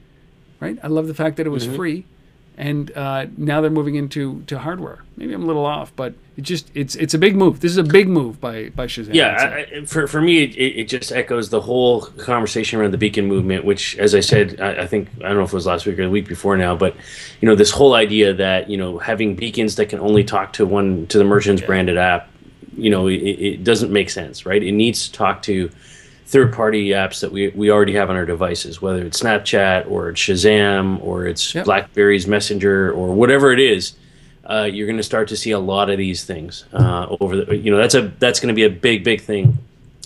[0.61, 0.79] right?
[0.83, 1.77] I love the fact that it was mm-hmm.
[1.77, 2.07] free,
[2.57, 5.03] and uh, now they're moving into to hardware.
[5.17, 7.61] Maybe I'm a little off, but it just it's it's a big move.
[7.61, 9.15] This is a big move by by Shazam.
[9.15, 13.27] Yeah, I, for for me, it, it just echoes the whole conversation around the beacon
[13.27, 15.87] movement, which, as I said, I, I, think I don't know if it was last
[15.87, 16.95] week or the week before now, but
[17.41, 20.67] you know this whole idea that you know having beacons that can only talk to
[20.67, 21.67] one to the merchant's yeah.
[21.67, 22.29] branded app,
[22.77, 24.63] you know, it, it doesn't make sense, right?
[24.63, 25.71] It needs to talk to
[26.35, 30.21] third-party apps that we, we already have on our devices, whether it's Snapchat or it's
[30.21, 31.65] Shazam or it's yep.
[31.65, 33.93] BlackBerry's Messenger or whatever it is.
[34.45, 37.57] Uh, you're going to start to see a lot of these things uh, over the.
[37.57, 39.59] You know, that's a that's going to be a big big thing.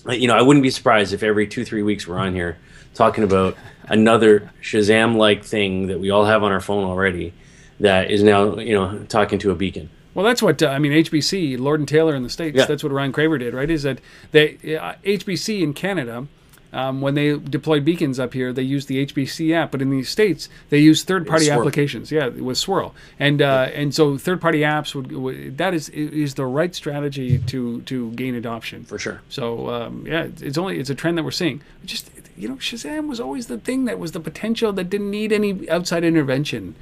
[0.07, 2.59] Uh, you know, I wouldn't be surprised if every two three weeks we're on here
[2.93, 3.57] talking about
[3.89, 7.33] another Shazam-like thing that we all have on our phone already,
[7.81, 9.89] that is now you know talking to a beacon.
[10.19, 10.91] Well, that's what uh, I mean.
[10.91, 12.57] HBC, Lord and Taylor in the states.
[12.57, 12.64] Yeah.
[12.64, 13.71] That's what Ryan Craver did, right?
[13.71, 14.01] Is that
[14.33, 16.27] they uh, HBC in Canada.
[16.73, 20.03] Um, when they deployed beacons up here, they used the HBC app, but in the
[20.03, 22.11] states they use third-party applications.
[22.11, 26.47] Yeah, with Swirl, and uh, and so third-party apps would, would, that is is the
[26.47, 29.23] right strategy to to gain adoption for sure.
[29.29, 31.61] So um, yeah, it's only it's a trend that we're seeing.
[31.85, 35.33] Just you know, Shazam was always the thing that was the potential that didn't need
[35.33, 36.75] any outside intervention,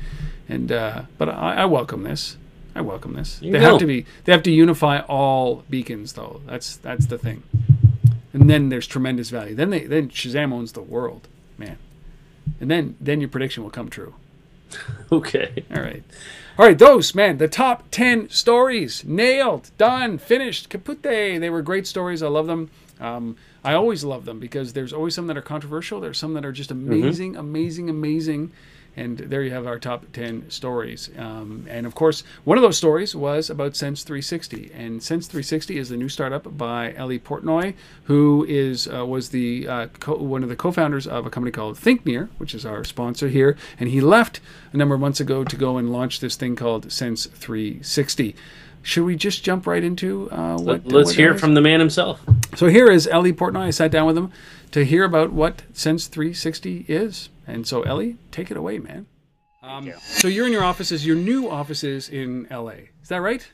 [0.48, 2.38] and uh, but I, I welcome this.
[2.76, 3.40] I welcome this.
[3.40, 4.04] You they have to be.
[4.24, 6.42] They have to unify all beacons, though.
[6.46, 7.42] That's that's the thing.
[8.34, 9.54] And then there's tremendous value.
[9.54, 11.78] Then they then Shazam owns the world, man.
[12.60, 14.14] And then then your prediction will come true.
[15.12, 15.64] okay.
[15.74, 16.04] All right.
[16.58, 16.78] All right.
[16.78, 21.40] Those man, the top ten stories nailed, done, finished, kapute.
[21.40, 22.22] They were great stories.
[22.22, 22.70] I love them.
[23.00, 25.98] Um, I always love them because there's always some that are controversial.
[25.98, 27.40] There's some that are just amazing, mm-hmm.
[27.40, 28.52] amazing, amazing.
[28.96, 31.10] And there you have our top 10 stories.
[31.18, 34.70] Um, and of course, one of those stories was about Sense 360.
[34.74, 37.74] And Sense 360 is the new startup by Eli Portnoy,
[38.04, 41.76] who is uh, was the uh, co- one of the co-founders of a company called
[41.76, 43.56] ThinkNear, which is our sponsor here.
[43.78, 44.40] And he left
[44.72, 48.34] a number of months ago to go and launch this thing called Sense 360
[48.86, 50.86] should we just jump right into uh, what?
[50.86, 52.20] Let's what hear from the man himself.
[52.54, 53.64] So here is Eli Portnoy.
[53.64, 54.30] I sat down with him
[54.72, 57.28] to hear about what Sense 360 is.
[57.46, 59.06] And so, Eli, take it away, man.
[59.62, 62.88] Um, so you're in your offices, your new offices in LA.
[63.02, 63.46] Is that right?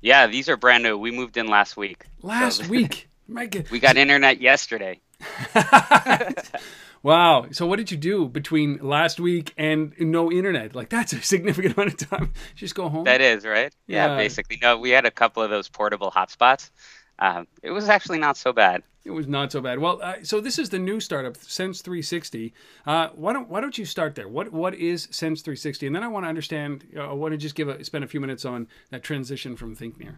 [0.00, 0.98] Yeah, these are brand new.
[0.98, 2.06] We moved in last week.
[2.22, 3.08] Last so, week.
[3.28, 5.00] we got internet yesterday.
[7.02, 7.46] wow.
[7.52, 10.74] So what did you do between last week and no internet?
[10.74, 12.32] Like that's a significant amount of time.
[12.56, 13.04] Just go home.
[13.04, 13.72] That is right.
[13.86, 14.58] Yeah, yeah basically.
[14.60, 16.70] No, we had a couple of those portable hotspots.
[17.18, 18.82] Um, it was actually not so bad.
[19.02, 19.78] It was not so bad.
[19.78, 22.52] Well, uh, so this is the new startup, Sense 360.
[22.86, 24.28] Uh, why don't Why don't you start there?
[24.28, 25.86] What What is Sense 360?
[25.86, 26.86] And then I want to understand.
[26.94, 29.74] Uh, I want to just give a, spend a few minutes on that transition from
[29.74, 30.16] ThinkNear.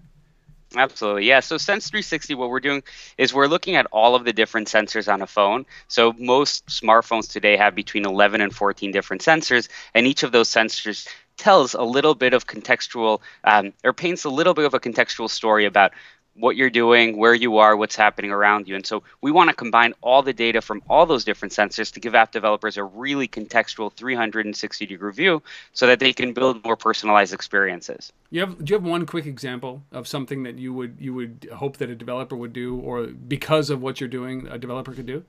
[0.74, 1.26] Absolutely.
[1.26, 1.41] Yeah.
[1.41, 2.83] So Sense 360, what we're doing
[3.18, 5.66] is we're looking at all of the different sensors on a phone.
[5.89, 10.49] So most smartphones today have between 11 and 14 different sensors, and each of those
[10.49, 11.07] sensors
[11.37, 15.28] tells a little bit of contextual um, or paints a little bit of a contextual
[15.28, 15.93] story about
[16.35, 18.74] what you're doing, where you are, what's happening around you.
[18.74, 22.01] And so we want to combine all the data from all those different sensors to
[22.01, 26.76] give app developers a really contextual 360 degree view so that they can build more
[26.76, 28.12] personalized experiences.
[28.30, 31.49] You have, do you have one quick example of something that you would you would
[31.55, 35.07] hope that a developer would do or because of what you're doing a developer could
[35.07, 35.24] do?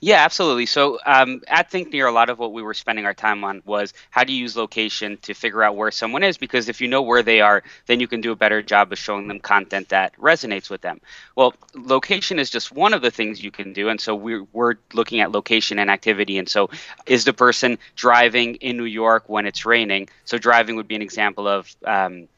[0.00, 0.66] Yeah, absolutely.
[0.66, 3.92] So um, at ThinkNear, a lot of what we were spending our time on was
[4.10, 7.22] how to use location to figure out where someone is, because if you know where
[7.22, 10.70] they are, then you can do a better job of showing them content that resonates
[10.70, 11.00] with them.
[11.36, 14.74] Well, location is just one of the things you can do, and so we're, we're
[14.92, 16.38] looking at location and activity.
[16.38, 16.70] And so,
[17.06, 20.08] is the person driving in New York when it's raining?
[20.24, 22.28] So driving would be an example of um,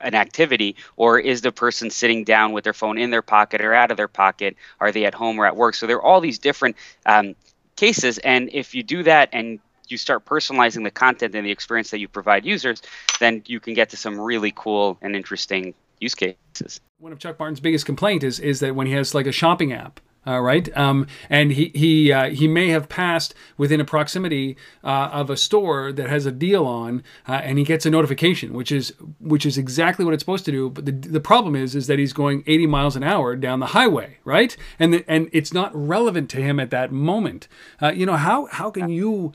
[0.00, 3.74] an activity or is the person sitting down with their phone in their pocket or
[3.74, 6.20] out of their pocket are they at home or at work so there are all
[6.20, 7.34] these different um,
[7.78, 8.18] cases.
[8.18, 12.00] And if you do that and you start personalizing the content and the experience that
[12.00, 12.82] you provide users,
[13.20, 16.80] then you can get to some really cool and interesting use cases.
[16.98, 19.72] One of Chuck Martin's biggest complaint is is that when he has like a shopping
[19.72, 20.00] app.
[20.28, 25.08] Uh, right, um, and he he uh, he may have passed within a proximity uh,
[25.10, 28.70] of a store that has a deal on, uh, and he gets a notification, which
[28.70, 30.68] is which is exactly what it's supposed to do.
[30.68, 33.68] But the, the problem is is that he's going 80 miles an hour down the
[33.68, 37.48] highway, right, and the, and it's not relevant to him at that moment.
[37.80, 39.32] Uh, you know how how can you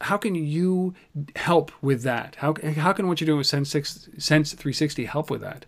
[0.00, 0.92] how can you
[1.36, 2.34] help with that?
[2.36, 5.66] How how can what you're doing with Sense six Sense 360 help with that?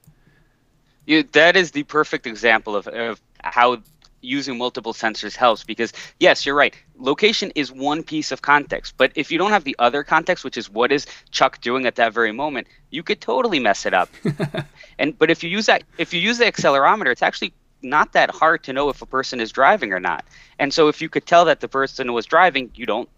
[1.07, 3.83] You, that is the perfect example of, of how
[4.25, 6.75] using multiple sensors helps because yes you're right.
[6.99, 10.57] Location is one piece of context but if you don't have the other context which
[10.57, 14.09] is what is chuck doing at that very moment you could totally mess it up.
[14.99, 17.53] And but if you use that if you use the accelerometer it's actually
[17.83, 20.25] not that hard to know if a person is driving or not.
[20.59, 23.09] And so if you could tell that the person was driving you don't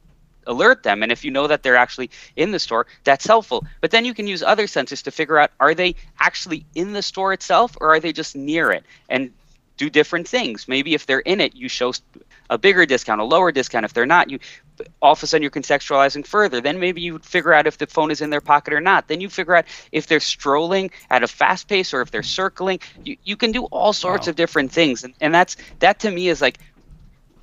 [0.47, 1.03] alert them.
[1.03, 3.65] And if you know that they're actually in the store that's helpful.
[3.81, 7.03] But then you can use other sensors to figure out are they actually in the
[7.03, 8.85] store itself or are they just near it?
[9.09, 9.33] And
[9.79, 11.93] do different things maybe if they're in it you show
[12.51, 14.39] a bigger discount a lower discount if they're not you
[15.03, 18.11] all of a sudden you're contextualizing further then maybe you figure out if the phone
[18.11, 21.29] is in their pocket or not then you figure out if they're strolling at a
[21.29, 24.29] fast pace or if they're circling you, you can do all sorts Wow.
[24.29, 26.59] of different things and, and that's that to me is like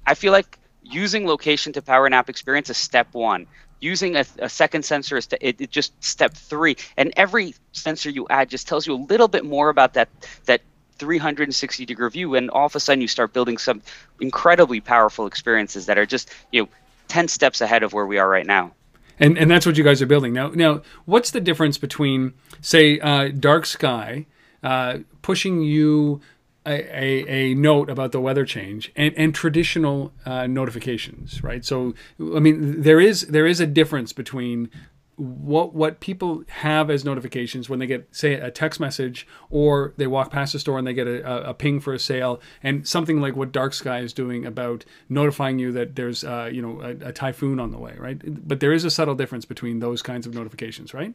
[0.06, 3.48] i feel like using location to power an app experience is step one.
[3.82, 6.76] Using a, a second sensor is to, it, it just step three.
[6.98, 10.10] And every sensor you add just tells you a little bit more about that
[10.48, 10.62] that
[10.98, 13.82] 360 degree view, and all of a sudden you start building some
[14.20, 16.70] incredibly powerful experiences that are just you know
[17.08, 18.72] 10 steps ahead of where we are right now.
[19.20, 20.50] And and that's what you guys are building now.
[20.50, 24.26] Now, what's the difference between, say, uh, Dark Sky
[24.64, 26.22] uh, pushing you
[26.66, 31.66] a, a, a note about the weather change and, and traditional uh, notifications, right?
[31.66, 34.70] So, I mean, there is there is a difference between
[35.16, 40.07] what what people have as notifications when they get say a text message or they
[40.07, 43.22] walk past a store and they get a, a, ping for a sale and something
[43.22, 47.09] like what dark sky is doing about notifying you that there's uh, you know a,
[47.09, 50.26] a typhoon on the way right but there is a subtle difference between those kinds
[50.26, 51.14] of notifications right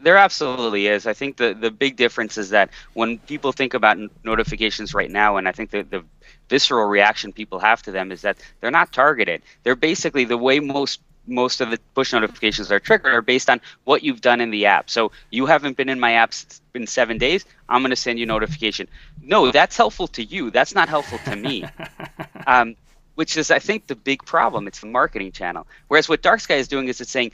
[0.00, 1.06] There absolutely is.
[1.06, 5.36] I think the, the big difference is that when people think about notifications right now,
[5.36, 6.04] and I think the, the
[6.48, 9.42] visceral reaction people have to them is that they're not targeted.
[9.62, 13.60] They're basically the way most most of the push notifications are triggered are based on
[13.84, 14.90] what you've done in the app.
[14.90, 16.32] So you haven't been in my app
[16.74, 17.44] in seven days.
[17.68, 18.88] I'm going to send you a notification.
[19.22, 20.50] No, that's helpful to you.
[20.50, 21.64] That's not helpful to me.
[22.46, 22.76] um,
[23.14, 24.66] which is, I think, the big problem.
[24.66, 25.66] It's the marketing channel.
[25.88, 27.30] Whereas what Dark Sky is doing is it's saying,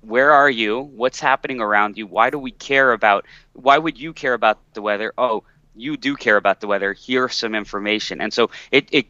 [0.00, 0.80] where are you?
[0.80, 2.06] What's happening around you?
[2.06, 3.26] Why do we care about?
[3.52, 5.12] Why would you care about the weather?
[5.18, 5.42] Oh,
[5.74, 6.94] you do care about the weather.
[6.94, 8.20] Here's some information.
[8.20, 9.08] And so it it-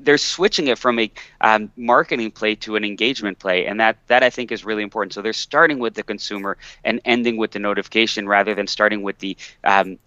[0.00, 1.10] they're switching it from a
[1.40, 5.14] um, marketing play to an engagement play, and that that I think is really important.
[5.14, 9.18] So they're starting with the consumer and ending with the notification, rather than starting with
[9.18, 9.98] the um,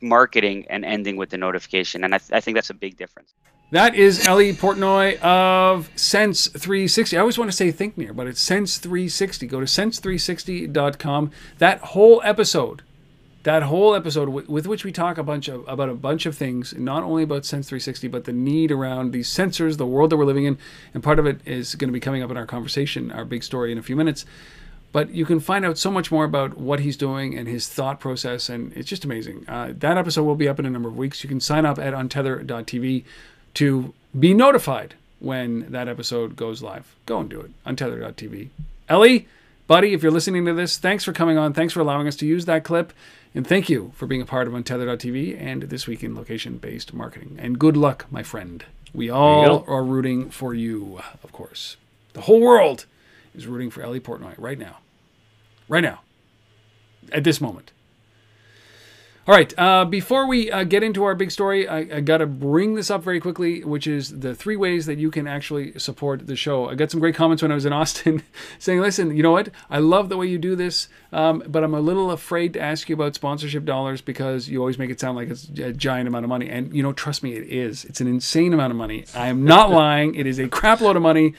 [0.00, 2.04] marketing and ending with the notification.
[2.04, 3.32] And I, th- I think that's a big difference.
[3.70, 7.16] That is Eli Portnoy of Sense 360.
[7.16, 9.46] I always want to say ThinkNear, but it's Sense 360.
[9.46, 11.30] Go to sense360.com.
[11.58, 12.82] That whole episode,
[13.44, 16.36] that whole episode with, with which we talk a bunch of about a bunch of
[16.36, 20.16] things, not only about Sense 360, but the need around these sensors, the world that
[20.16, 20.58] we're living in,
[20.92, 23.44] and part of it is going to be coming up in our conversation, our big
[23.44, 24.24] story in a few minutes.
[24.92, 28.00] But you can find out so much more about what he's doing and his thought
[28.00, 29.44] process, and it's just amazing.
[29.46, 31.22] Uh, that episode will be up in a number of weeks.
[31.22, 33.04] You can sign up at untether.tv
[33.54, 36.94] to be notified when that episode goes live.
[37.06, 37.50] Go and do it.
[37.66, 38.48] Untether.tv.
[38.90, 39.24] Eli,
[39.66, 41.52] buddy, if you're listening to this, thanks for coming on.
[41.52, 42.92] Thanks for allowing us to use that clip.
[43.34, 46.94] And thank you for being a part of Untether.tv and this week in location based
[46.94, 47.36] marketing.
[47.40, 48.64] And good luck, my friend.
[48.92, 51.76] We all are rooting for you, of course.
[52.12, 52.86] The whole world
[53.34, 54.78] is rooting for Eli Portnoy right now.
[55.68, 56.02] Right now.
[57.10, 57.72] At this moment.
[59.26, 59.58] All right.
[59.58, 62.90] Uh, before we uh, get into our big story, I, I got to bring this
[62.90, 66.68] up very quickly, which is the three ways that you can actually support the show.
[66.68, 68.22] I got some great comments when I was in Austin
[68.58, 69.48] saying, listen, you know what?
[69.70, 72.90] I love the way you do this, um, but I'm a little afraid to ask
[72.90, 76.26] you about sponsorship dollars because you always make it sound like it's a giant amount
[76.26, 76.50] of money.
[76.50, 77.86] And, you know, trust me, it is.
[77.86, 79.06] It's an insane amount of money.
[79.14, 80.16] I am not lying.
[80.16, 81.32] It is a crap load of money.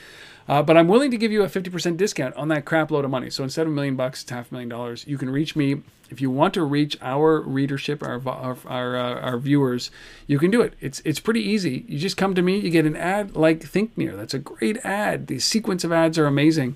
[0.48, 3.12] Uh, but I'm willing to give you a 50% discount on that crap load of
[3.12, 3.30] money.
[3.30, 5.06] So instead of a million bucks, it's half a million dollars.
[5.08, 5.82] You can reach me.
[6.10, 9.92] If you want to reach our readership, our our our, uh, our viewers,
[10.28, 10.74] you can do it.
[10.80, 11.86] It's it's pretty easy.
[11.88, 12.60] You just come to me.
[12.60, 14.16] You get an ad like ThinkNear.
[14.16, 15.28] That's a great ad.
[15.28, 16.76] The sequence of ads are amazing.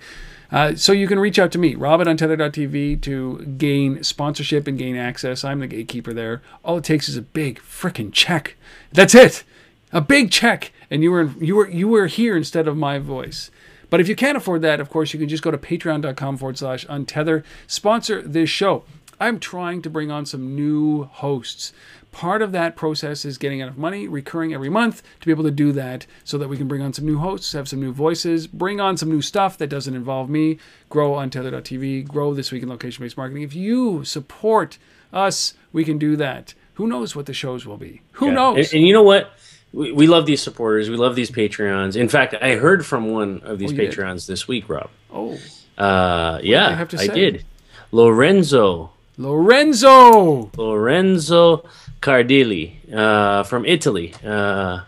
[0.51, 4.79] Uh, so you can reach out to me, Rob at Untether.tv, to gain sponsorship and
[4.79, 5.43] gain access.
[5.43, 6.41] I'm the gatekeeper there.
[6.65, 8.55] All it takes is a big freaking check.
[8.91, 9.43] That's it.
[9.91, 13.51] a big check, and you were you were you were here instead of my voice.
[13.89, 16.57] But if you can't afford that, of course, you can just go to patreon.com forward
[16.59, 18.83] slash untether, sponsor this show.
[19.19, 21.73] I'm trying to bring on some new hosts.
[22.11, 25.51] Part of that process is getting enough money recurring every month to be able to
[25.51, 28.47] do that so that we can bring on some new hosts, have some new voices,
[28.47, 30.57] bring on some new stuff that doesn't involve me,
[30.89, 33.43] grow untether.tv, grow this week in location based marketing.
[33.43, 34.77] If you support
[35.13, 36.55] us, we can do that.
[36.75, 38.01] Who knows what the shows will be?
[38.13, 38.33] Who Yeah.
[38.33, 38.57] knows?
[38.71, 39.31] And, and you know what?
[39.71, 40.89] We, we love these supporters.
[40.89, 41.95] We love these Patreons.
[41.95, 43.91] In fact, I heard from one of these Oh, you did?
[43.91, 44.89] Patreons this week, Rob.
[45.13, 45.37] oh,
[45.77, 47.45] Uh, yeah, they have to I did.
[47.91, 48.91] Lorenzo.
[49.19, 50.49] Lorenzo.
[50.55, 51.65] Lorenzo
[52.01, 54.79] Cardilli uh, from Italy uh,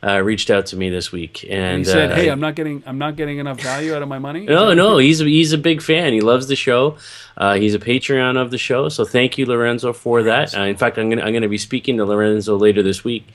[0.00, 2.54] uh, reached out to me this week, and And he said, uh, "Hey, I'm not
[2.54, 5.52] getting I'm not getting enough value out of my money." No, no, he's a, he's
[5.52, 6.12] a big fan.
[6.12, 6.98] He loves the show.
[7.36, 8.88] Uh, he's a Patreon of the show.
[8.88, 10.56] So thank you, Lorenzo, for that.
[10.56, 13.26] Uh, in fact, I'm gonna I'm gonna be speaking to Lorenzo later this week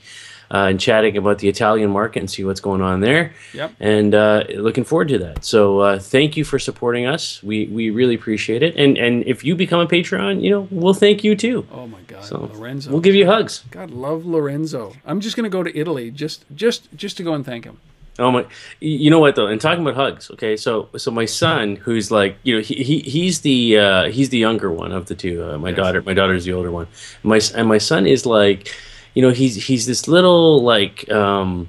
[0.52, 3.32] uh, and chatting about the Italian market and see what's going on there.
[3.54, 3.72] Yep.
[3.80, 5.44] And uh, looking forward to that.
[5.44, 7.42] So uh, thank you for supporting us.
[7.42, 8.74] We we really appreciate it.
[8.76, 11.66] And and if you become a Patreon, you know we'll thank you too.
[11.70, 12.90] Oh my God, So Lorenzo.
[12.90, 13.64] we'll give you hugs.
[13.70, 14.94] God love Lorenzo.
[15.06, 17.78] I'm just gonna go to Italy just just just to go and thank him.
[18.18, 18.44] Oh my!
[18.80, 19.46] You know what though?
[19.46, 20.56] And talking about hugs, okay.
[20.56, 24.36] So so my son, who's like, you know, he, he he's the uh, he's the
[24.36, 25.42] younger one of the two.
[25.42, 26.86] Uh, my daughter, my daughter's the older one.
[27.22, 28.74] My and my son is like,
[29.14, 31.68] you know, he's he's this little like um,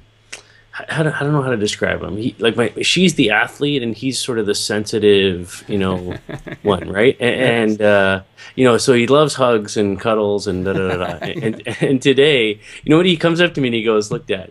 [0.70, 2.16] how do, I don't know how to describe him.
[2.16, 6.16] He like my she's the athlete and he's sort of the sensitive, you know,
[6.62, 7.16] one, right?
[7.20, 8.22] A- And, uh,
[8.54, 10.96] you know, so he loves hugs and cuddles and da da da.
[10.96, 11.14] da.
[11.42, 13.06] and and today, you know what?
[13.06, 14.50] He comes up to me and he goes, "Look, Dad."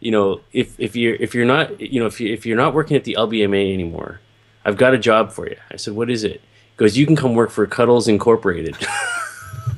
[0.00, 2.74] you know, if if you're if you're not you know if you if you're not
[2.74, 4.20] working at the LBMA anymore,
[4.64, 5.56] I've got a job for you.
[5.70, 6.40] I said, what is it?
[6.40, 8.76] He goes, you can come work for Cuddles Incorporated.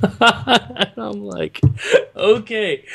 [0.01, 1.59] and I'm like,
[2.15, 2.85] okay,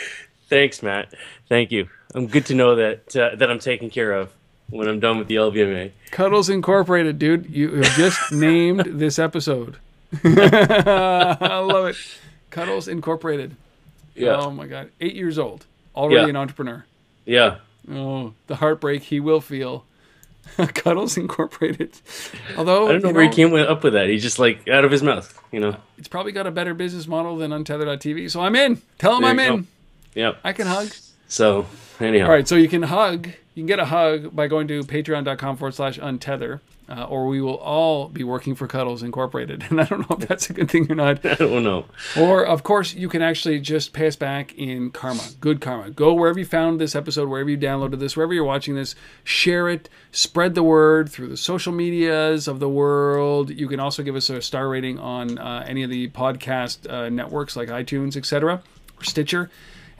[0.48, 1.12] thanks, Matt.
[1.48, 1.88] Thank you.
[2.14, 4.30] I'm good to know that uh, that I'm taken care of
[4.68, 5.92] when I'm done with the LBMA.
[6.10, 7.48] Cuddles Incorporated, dude.
[7.50, 9.76] You have just named this episode.
[10.24, 11.96] I love it.
[12.50, 13.54] Cuddles Incorporated.
[14.14, 14.36] Yeah.
[14.40, 14.90] Oh my God.
[15.00, 15.66] Eight years old.
[15.94, 16.28] Already Yeah.
[16.28, 16.84] an entrepreneur.
[17.24, 17.58] Yeah.
[17.90, 19.84] Oh, the heartbreak he will feel.
[20.74, 21.92] Cuddles Incorporated.
[22.56, 24.08] Although I don't know where he came up with that.
[24.08, 25.76] He's just like out of his mouth, you know.
[25.98, 28.30] It's probably got a better business model than Untether.tv.
[28.30, 28.80] So I'm in.
[28.98, 29.60] Tell him There I'm in.
[29.62, 29.66] go.
[30.14, 30.38] Yep.
[30.44, 30.88] I can hug.
[31.28, 31.66] So
[32.00, 32.26] anyhow.
[32.26, 33.26] All right, so you can hug.
[33.54, 36.60] You can get a hug by going to patreon.com forward slash untether,
[36.90, 39.66] uh, or we will all be working for Cuddles Incorporated.
[39.70, 41.24] And I don't know if that's a good thing or not.
[41.24, 41.84] I don't know.
[42.18, 45.90] Or, of course, you can actually just pay us back in karma, good karma.
[45.90, 49.68] Go wherever you found this episode, wherever you downloaded this, wherever you're watching this, share
[49.68, 53.50] it, spread the word through the social medias of the world.
[53.50, 57.08] You can also give us a star rating on uh, any of the podcast uh,
[57.08, 58.62] networks like iTunes, etc.,
[58.98, 59.50] or Stitcher.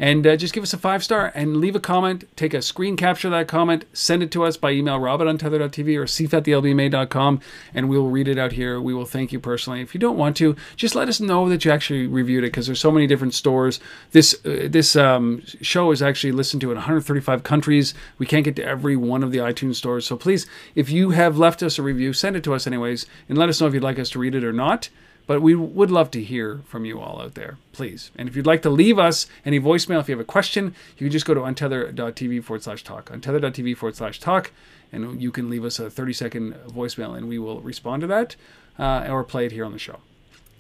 [0.00, 2.24] And uh, just give us a five star and leave a comment.
[2.34, 5.26] Take a screen capture of that comment, send it to us by email, rob at
[5.26, 7.40] untether.tv or cfathelbma.com,
[7.74, 8.80] and we will read it out here.
[8.80, 9.82] We will thank you personally.
[9.82, 12.64] If you don't want to, just let us know that you actually reviewed it because
[12.64, 13.78] there's so many different stores.
[14.12, 17.92] This uh, this um, show is actually listened to in 135 countries.
[18.16, 20.06] We can't get to every one of the iTunes stores.
[20.06, 23.36] So please, if you have left us a review, send it to us anyways, and
[23.36, 24.88] let us know if you'd like us to read it or not.
[25.30, 28.10] But we would love to hear from you all out there, please.
[28.16, 31.06] And if you'd like to leave us any voicemail, if you have a question, you
[31.06, 33.12] can just go to untether.tv forward slash talk.
[33.12, 34.50] Untether.tv forward slash talk.
[34.90, 38.34] And you can leave us a 30 second voicemail and we will respond to that
[38.76, 40.00] uh, or play it here on the show.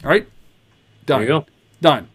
[0.04, 0.28] All right?
[1.04, 1.18] Done.
[1.18, 1.46] There you go.
[1.80, 2.08] Done.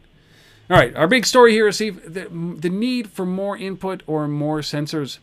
[0.69, 0.95] All right.
[0.95, 5.17] Our big story here is Steve, the, the need for more input or more sensors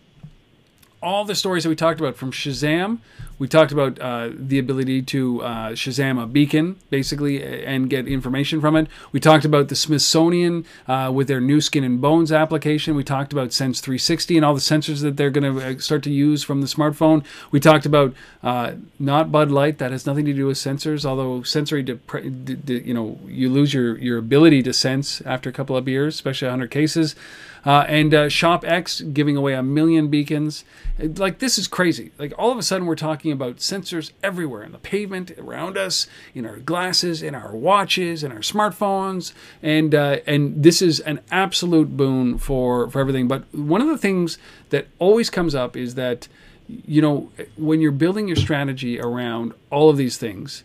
[1.03, 2.99] all the stories that we talked about from Shazam.
[3.39, 8.61] We talked about uh, the ability to uh, Shazam a beacon, basically, and get information
[8.61, 8.87] from it.
[9.11, 12.95] We talked about the Smithsonian uh, with their new skin and bones application.
[12.95, 16.11] We talked about Sense 360 and all the sensors that they're going to start to
[16.11, 17.25] use from the smartphone.
[17.51, 19.79] We talked about uh, not Bud Light.
[19.79, 23.51] That has nothing to do with sensors, although sensory, depre- d- d- you know, you
[23.51, 27.17] lose your, your ability to sense after a couple of beers, especially 100 cases.
[27.65, 30.65] Uh, and uh, ShopX giving away a million beacons.
[30.99, 32.11] Like, this is crazy.
[32.19, 36.09] Like, all of a sudden, we're talking about sensors everywhere in the pavement, around us,
[36.35, 39.33] in our glasses, in our watches, in our smartphones.
[39.63, 43.29] And, uh, and this is an absolute boon for, for everything.
[43.29, 44.39] But one of the things
[44.71, 46.27] that always comes up is that,
[46.67, 50.65] you know, when you're building your strategy around all of these things,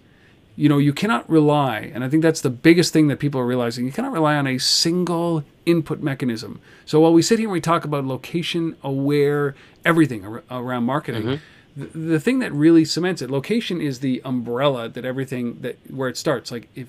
[0.56, 3.46] you know, you cannot rely, and I think that's the biggest thing that people are
[3.46, 6.60] realizing, you cannot rely on a single input mechanism.
[6.86, 9.54] So while we sit here and we talk about location aware
[9.86, 11.82] everything ar- around marketing, mm-hmm.
[11.82, 16.10] the, the thing that really cements it, location is the umbrella that everything that where
[16.10, 16.52] it starts.
[16.52, 16.88] Like if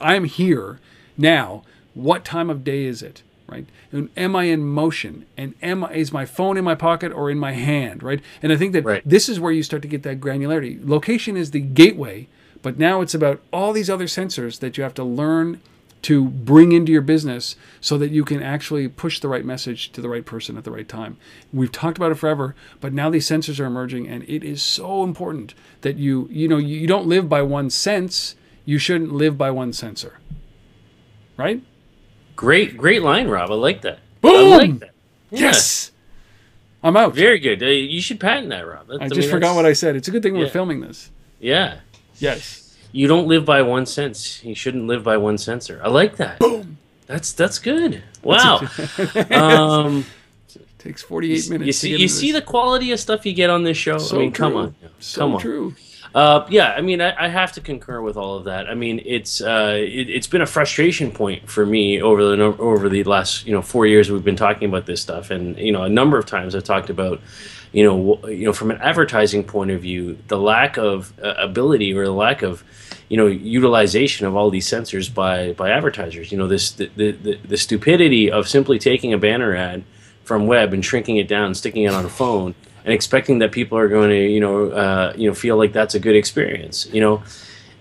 [0.00, 0.80] I'm here
[1.18, 1.64] now,
[1.94, 3.22] what time of day is it?
[3.50, 3.66] right?
[3.90, 5.26] And am I in motion?
[5.36, 8.20] And am I, is my phone in my pocket or in my hand, right?
[8.42, 10.80] And I think that this is where you start to get that granularity.
[10.88, 12.28] Location is the gateway,
[12.62, 15.60] but now it's about all these other sensors that you have to learn
[16.02, 20.00] to bring into your business so that you can actually push the right message to
[20.00, 21.16] the right person at the right time.
[21.52, 25.02] We've talked about it forever, but now these sensors are emerging and it is so
[25.04, 28.34] important that you you know you don't live by one sense,
[28.64, 30.18] you shouldn't live by one sensor.
[31.36, 31.62] Right?
[32.36, 33.50] Great, great line, Rob.
[33.50, 33.98] I like that.
[34.20, 34.52] Boom!
[34.54, 34.90] I like that.
[35.30, 35.40] Yeah.
[35.40, 35.92] Yes.
[36.82, 37.14] I'm out.
[37.14, 37.62] Very good.
[37.62, 38.86] Uh, you should patent that, Rob.
[38.88, 39.96] That's- I mean, just forgot what I said.
[39.96, 41.10] It's a good thing we're filming this.
[41.38, 41.80] Yeah.
[42.18, 42.59] Yes.
[42.92, 44.42] You don't live by one sense.
[44.44, 45.80] You shouldn't live by one sensor.
[45.82, 46.38] I like that.
[46.38, 46.78] Boom.
[47.06, 48.02] That's that's good.
[48.22, 48.60] Wow.
[49.30, 50.04] um,
[50.78, 51.66] takes 48 you, minutes.
[51.66, 53.96] You to see, you see the quality of stuff you get on this show.
[53.96, 54.60] So I mean, come true.
[54.60, 55.40] on, So come on.
[55.40, 55.74] true.
[56.14, 58.68] Uh, yeah, I mean, I, I have to concur with all of that.
[58.68, 62.88] I mean, it's uh, it, it's been a frustration point for me over the over
[62.88, 65.84] the last you know four years we've been talking about this stuff, and you know
[65.84, 67.20] a number of times I've talked about
[67.72, 71.92] you know you know from an advertising point of view the lack of uh, ability
[71.94, 72.64] or the lack of
[73.10, 76.32] you know utilization of all these sensors by by advertisers.
[76.32, 79.84] You know this the the, the, stupidity of simply taking a banner ad
[80.24, 82.54] from web and shrinking it down, sticking it on a phone,
[82.84, 85.96] and expecting that people are going to, you know, uh, you know, feel like that's
[85.96, 86.88] a good experience.
[86.92, 87.22] You know,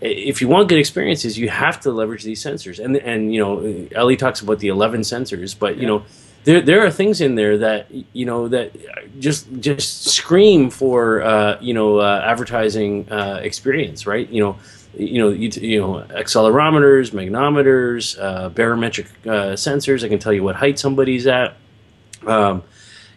[0.02, 2.84] if you want good experiences, you have to leverage these sensors.
[2.84, 3.62] And and you know,
[3.96, 6.04] Eli talks about the eleven sensors, but you know,
[6.44, 8.72] there there are things in there that you know that
[9.20, 14.30] just just scream for uh, you know uh, advertising uh, experience, right?
[14.30, 14.58] You know.
[14.98, 20.04] You know, you, you know, accelerometers, magnometers, uh, barometric uh, sensors.
[20.04, 21.56] I can tell you what height somebody's at
[22.26, 22.64] um,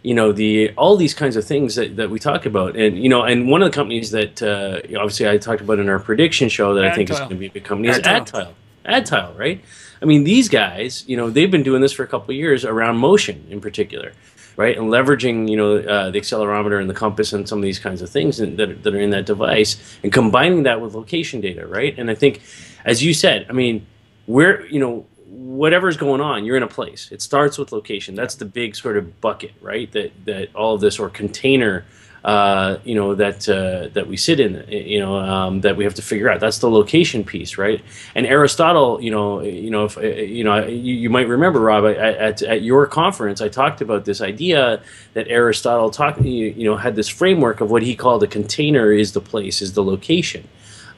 [0.03, 3.09] you know the all these kinds of things that, that we talk about and you
[3.09, 6.49] know and one of the companies that uh, obviously i talked about in our prediction
[6.49, 8.53] show that i think is going to be a big company is adtile
[8.85, 9.65] adtile right
[10.03, 12.65] i mean these guys you know they've been doing this for a couple of years
[12.65, 14.13] around motion in particular
[14.57, 14.77] right?
[14.77, 18.03] And leveraging you know uh, the accelerometer and the compass and some of these kinds
[18.03, 21.67] of things in, that, that are in that device and combining that with location data
[21.67, 21.99] right?
[21.99, 22.43] And i think
[22.85, 23.87] as you said i mean
[24.27, 27.11] we're you know whatever's going on you're in a place.
[27.11, 28.15] It starts with location.
[28.15, 29.91] That's the big sort of bucket right?
[29.93, 31.85] That that all of this or container
[32.25, 35.95] uh, you know that uh, that we sit in you know um, that we have
[35.95, 36.41] to figure out.
[36.41, 37.83] That's the location piece right?
[38.15, 42.43] And aristotle you know you know if you know you, you might remember rob at,
[42.43, 44.83] at your conference i talked about this idea
[45.15, 48.93] that aristotle talked you, you know had this framework of what he called a container
[48.93, 50.49] is the place is the location.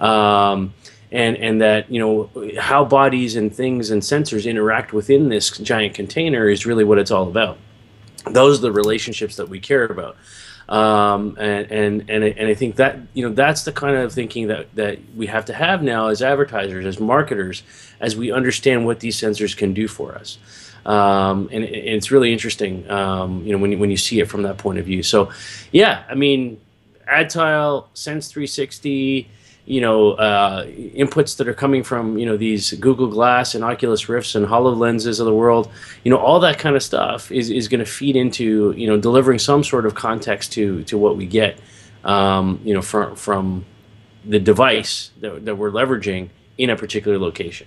[0.00, 0.74] Um,
[1.12, 5.94] and and that you know how bodies and things and sensors interact within this giant
[5.94, 7.56] container is really what it's all about.
[8.30, 10.16] Those are the relationships that we care about,
[10.68, 14.12] um, and and and I, and I think that you know that's the kind of
[14.12, 17.62] thinking that that we have to have now as advertisers, as marketers,
[18.00, 20.38] as we understand what these sensors can do for us.
[20.86, 24.42] Um, and, it- it's really interesting, um, you know, when when you see it from
[24.42, 25.02] that point of view.
[25.02, 25.30] So,
[25.72, 26.60] yeah, I mean,
[27.10, 29.28] AdTile, Sense 360,
[29.66, 34.08] you know, uh, inputs that are coming from, you know, these Google Glass and Oculus
[34.08, 35.70] Rifts and HoloLenses of the world,
[36.02, 38.98] you know, all that kind of stuff is, is going to feed into, you know,
[38.98, 41.58] delivering some sort of context to, to what we get,
[42.04, 43.64] um, you know, from, from
[44.24, 47.66] the device that, that we're leveraging in a particular location.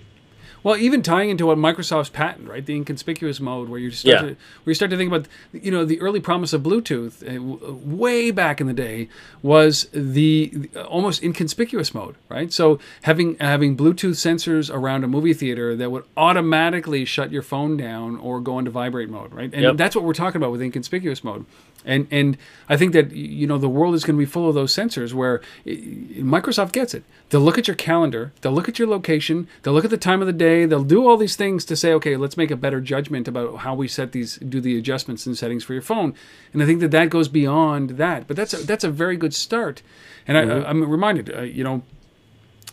[0.62, 4.20] Well, even tying into what Microsoft's patent, right, the inconspicuous mode, where you start Yeah.
[4.20, 4.36] to where
[4.66, 8.30] you start to think about, you know, the early promise of Bluetooth, uh, w- way
[8.30, 9.08] back in the day,
[9.42, 12.52] was the, the almost inconspicuous mode, right?
[12.52, 17.76] So having having Bluetooth sensors around a movie theater that would automatically shut your phone
[17.76, 19.50] down or go into vibrate mode, right?
[19.52, 19.76] And Yep.
[19.76, 21.44] that's what we're talking about with inconspicuous mode.
[21.88, 22.36] And and
[22.68, 25.12] I think that you know the world is going to be full of those sensors
[25.14, 25.70] where i-
[26.18, 27.02] Microsoft gets it.
[27.30, 30.20] They'll look at your calendar, they'll look at your location, they'll look at the time
[30.20, 32.80] of the day, they'll do all these things to say, okay, let's make a better
[32.80, 36.14] judgment about how we set these, do the adjustments and settings for your phone.
[36.52, 38.26] And I think that that goes beyond that.
[38.26, 39.82] But that's a, that's a very good start.
[40.26, 40.64] And Mhm.
[40.64, 41.82] I, I'm reminded, uh, you know,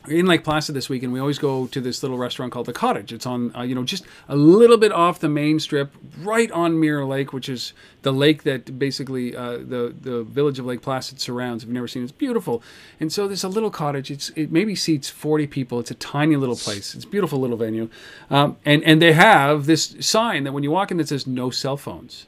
[0.07, 3.11] in Lake Placid this weekend, we always go to this little restaurant called the Cottage.
[3.13, 6.79] It's on, uh, you know, just a little bit off the main strip, right on
[6.79, 11.19] Mirror Lake, which is the lake that basically uh, the the village of Lake Placid
[11.19, 11.63] surrounds.
[11.63, 12.61] If you've never seen it, it's beautiful.
[12.99, 14.11] And so there's a little cottage.
[14.11, 15.79] It's it maybe seats 40 people.
[15.79, 16.95] It's a tiny little place.
[16.95, 17.89] It's a beautiful little venue,
[18.29, 21.49] um, and and they have this sign that when you walk in that says no
[21.49, 22.27] cell phones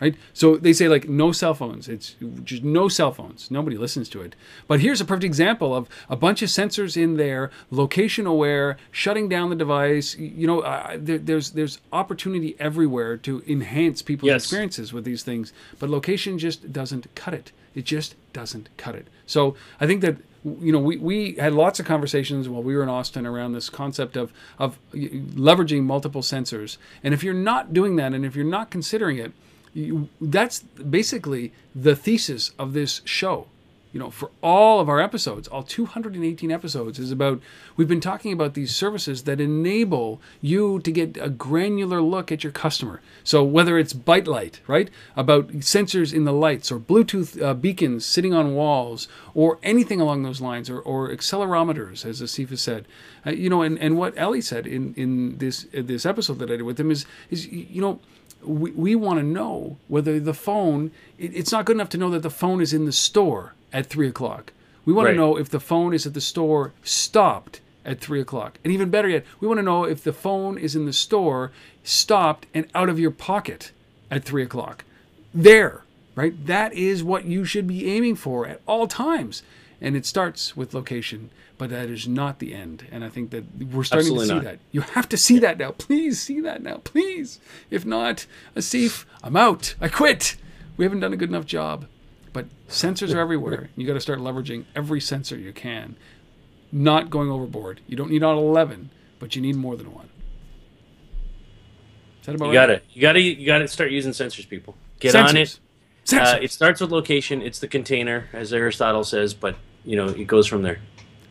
[0.00, 0.14] right?
[0.32, 1.88] So they say like no cell phones.
[1.88, 3.50] It's just no cell phones.
[3.50, 4.34] Nobody listens to it.
[4.66, 9.28] But here's a perfect example of a bunch of sensors in there, location aware, shutting
[9.28, 10.16] down the device.
[10.16, 14.44] You know, uh, there, there's there's opportunity everywhere to enhance people's Yes.
[14.44, 15.52] experiences with these things.
[15.78, 17.52] But location just doesn't cut it.
[17.74, 19.06] It just doesn't cut it.
[19.26, 22.82] So I think that you know, we, we had lots of conversations while we were
[22.82, 26.78] in Austin around this concept of, of leveraging multiple sensors.
[27.02, 29.32] And if you're not doing that, and if you're not considering it,
[30.20, 33.46] that's basically the thesis of this show
[33.92, 37.40] you know, for all of our episodes, all 218 episodes is about
[37.76, 42.44] we've been talking about these services that enable you to get a granular look at
[42.44, 43.00] your customer.
[43.24, 48.34] So whether it's ByteLight, right, about sensors in the lights or Bluetooth uh, beacons sitting
[48.34, 52.84] on walls or anything along those lines or, or accelerometers, as Asifa said,
[53.26, 56.50] uh, you know, and, and what Eli said in, in this, uh, this episode that
[56.50, 58.00] I did with him is, is you know,
[58.42, 62.10] we, we want to know whether the phone, it, it's not good enough to know
[62.10, 64.52] that the phone is in the store at three o'clock.
[64.84, 65.12] We want Right.
[65.12, 68.58] to know if the phone is at the store stopped at three o'clock.
[68.64, 71.52] And even better yet, we want to know if the phone is in the store
[71.84, 73.72] stopped and out of your pocket
[74.10, 74.84] at three o'clock.
[75.34, 75.82] There,
[76.14, 76.34] right?
[76.46, 79.42] That is what you should be aiming for at all times.
[79.80, 82.86] And it starts with location, but that is not the end.
[82.90, 84.44] And I think that we're starting Absolutely to see not.
[84.44, 84.58] that.
[84.70, 85.72] You have to see that now.
[85.72, 86.76] Please see that now.
[86.84, 87.40] Please.
[87.68, 89.74] If not, Asif, I'm out.
[89.80, 90.36] I quit.
[90.76, 91.86] We haven't done a good enough job.
[92.32, 93.70] But sensors are everywhere.
[93.74, 95.96] You got to start leveraging every sensor you can.
[96.70, 97.80] Not going overboard.
[97.88, 100.10] You don't need all 11, but you need more than one.
[102.20, 102.88] Is that about You got right?
[102.88, 103.20] to You got to.
[103.20, 104.76] You got to start using sensors, people.
[105.00, 105.48] Get on it.
[105.48, 105.58] Sensors.
[106.18, 106.42] Uh, Sensors.
[106.44, 107.42] it starts with location.
[107.42, 110.78] It's the container, as Aristotle says, but you know it goes from there.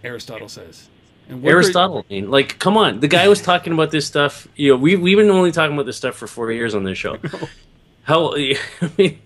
[0.07, 0.89] Aristotle says.
[1.43, 3.01] Aristotle, I mean, like, come on.
[3.01, 4.47] The guy was talking about this stuff.
[4.55, 6.97] You know, we we've been only talking about this stuff for four years on this
[6.97, 7.17] show.
[8.03, 8.33] How?
[8.35, 8.57] I
[8.97, 9.19] mean,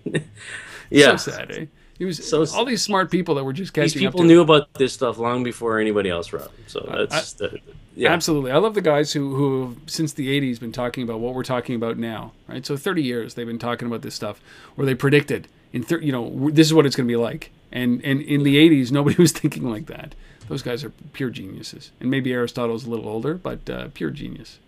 [0.90, 1.16] yeah.
[1.16, 1.66] So sad, eh?
[1.98, 4.40] He was So all these smart people that were just These catching up people knew
[4.40, 6.50] about this stuff long before anybody else, Rob.
[6.66, 7.60] So that's the,
[7.94, 8.10] yeah.
[8.10, 8.50] Absolutely.
[8.50, 11.42] I love the guys who, who have, since the 80s, been talking about what we're
[11.42, 12.64] talking about now, right?
[12.64, 14.40] So 30 years they've been talking about this stuff,
[14.74, 17.52] where they predicted, in thir- you know, this is what it's going to be like.
[17.70, 20.14] And, and in the 80s, nobody was thinking like that.
[20.52, 21.92] Those guys are pure geniuses.
[21.98, 24.58] And maybe Aristotle's a little older, but uh, pure genius.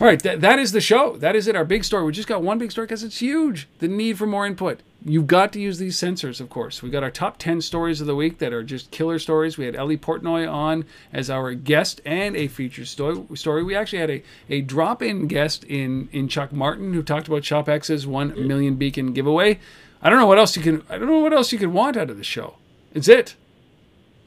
[0.00, 1.18] All right, that, that is the show.
[1.18, 1.54] That is it.
[1.54, 2.02] Our big story.
[2.04, 3.68] We just got one big story because it's huge.
[3.80, 4.80] The need for more input.
[5.04, 6.82] You've got to use these sensors, of course.
[6.82, 9.58] We got our top 10 stories of the week that are just killer stories.
[9.58, 13.62] We had Eli Portnoy on as our guest and a featured sto- story.
[13.62, 17.42] We actually had a, a drop in guest in, in Chuck Martin who talked about
[17.42, 19.60] ShopX's 1 million beacon giveaway.
[20.00, 21.98] I don't know what else you can I don't know what else you can want
[21.98, 22.54] out of the show.
[22.94, 23.34] It's it.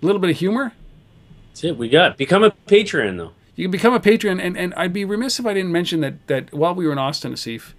[0.06, 0.72] A little bit of humor.
[1.50, 1.78] That's it.
[1.80, 3.32] We got become a patron though.
[3.56, 6.28] You can become a patron, and, and I'd be remiss if I didn't mention that
[6.28, 7.74] that while we were in Austin, Asif,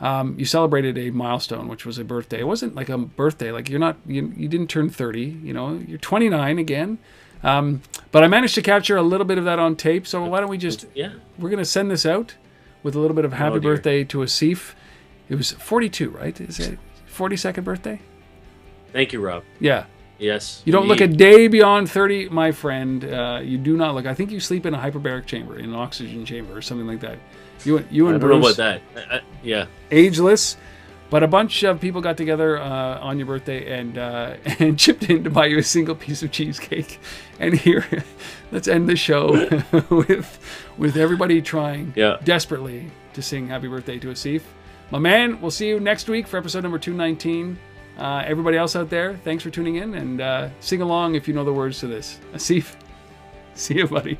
[0.00, 2.38] um, you celebrated a milestone, which was a birthday.
[2.38, 5.82] It wasn't like a birthday, like you're not you, you didn't turn 30, you know,
[5.88, 6.98] you're 29 again.
[7.42, 10.06] Um, but I managed to capture a little bit of that on tape.
[10.06, 12.36] So why don't we just yeah, we're gonna send this out
[12.84, 14.74] with a little bit of happy Oh, birthday to Asif.
[15.28, 16.40] It was 42, right?
[16.40, 16.78] Is it
[17.12, 18.00] 42nd birthday?
[18.92, 19.42] Thank you, Rob.
[19.58, 19.86] Yeah.
[20.18, 20.62] Yes.
[20.64, 23.04] You don't look a day beyond 30, my friend.
[23.04, 24.06] Uh, you do not look.
[24.06, 27.00] I think you sleep in a hyperbaric chamber, in an oxygen chamber, or something like
[27.00, 27.18] that.
[27.64, 29.10] You, you and I don't know Bruce, about that.
[29.10, 29.66] I, I, yeah.
[29.90, 30.56] ageless,
[31.10, 35.04] but a bunch of people got together uh, on your birthday and uh, and chipped
[35.10, 36.98] in to buy you a single piece of cheesecake.
[37.38, 37.84] And here,
[38.52, 39.48] let's end the show
[39.90, 40.38] with
[40.78, 42.18] with everybody trying Yeah.
[42.24, 44.42] desperately to sing "Happy Birthday" to Asif.
[44.90, 47.58] My man, we'll see you next week for episode number 219.
[47.98, 51.34] Uh, everybody else out there, thanks for tuning in and uh, sing along if you
[51.34, 52.18] know the words to this.
[52.34, 52.74] Asif,
[53.54, 54.18] see you, buddy.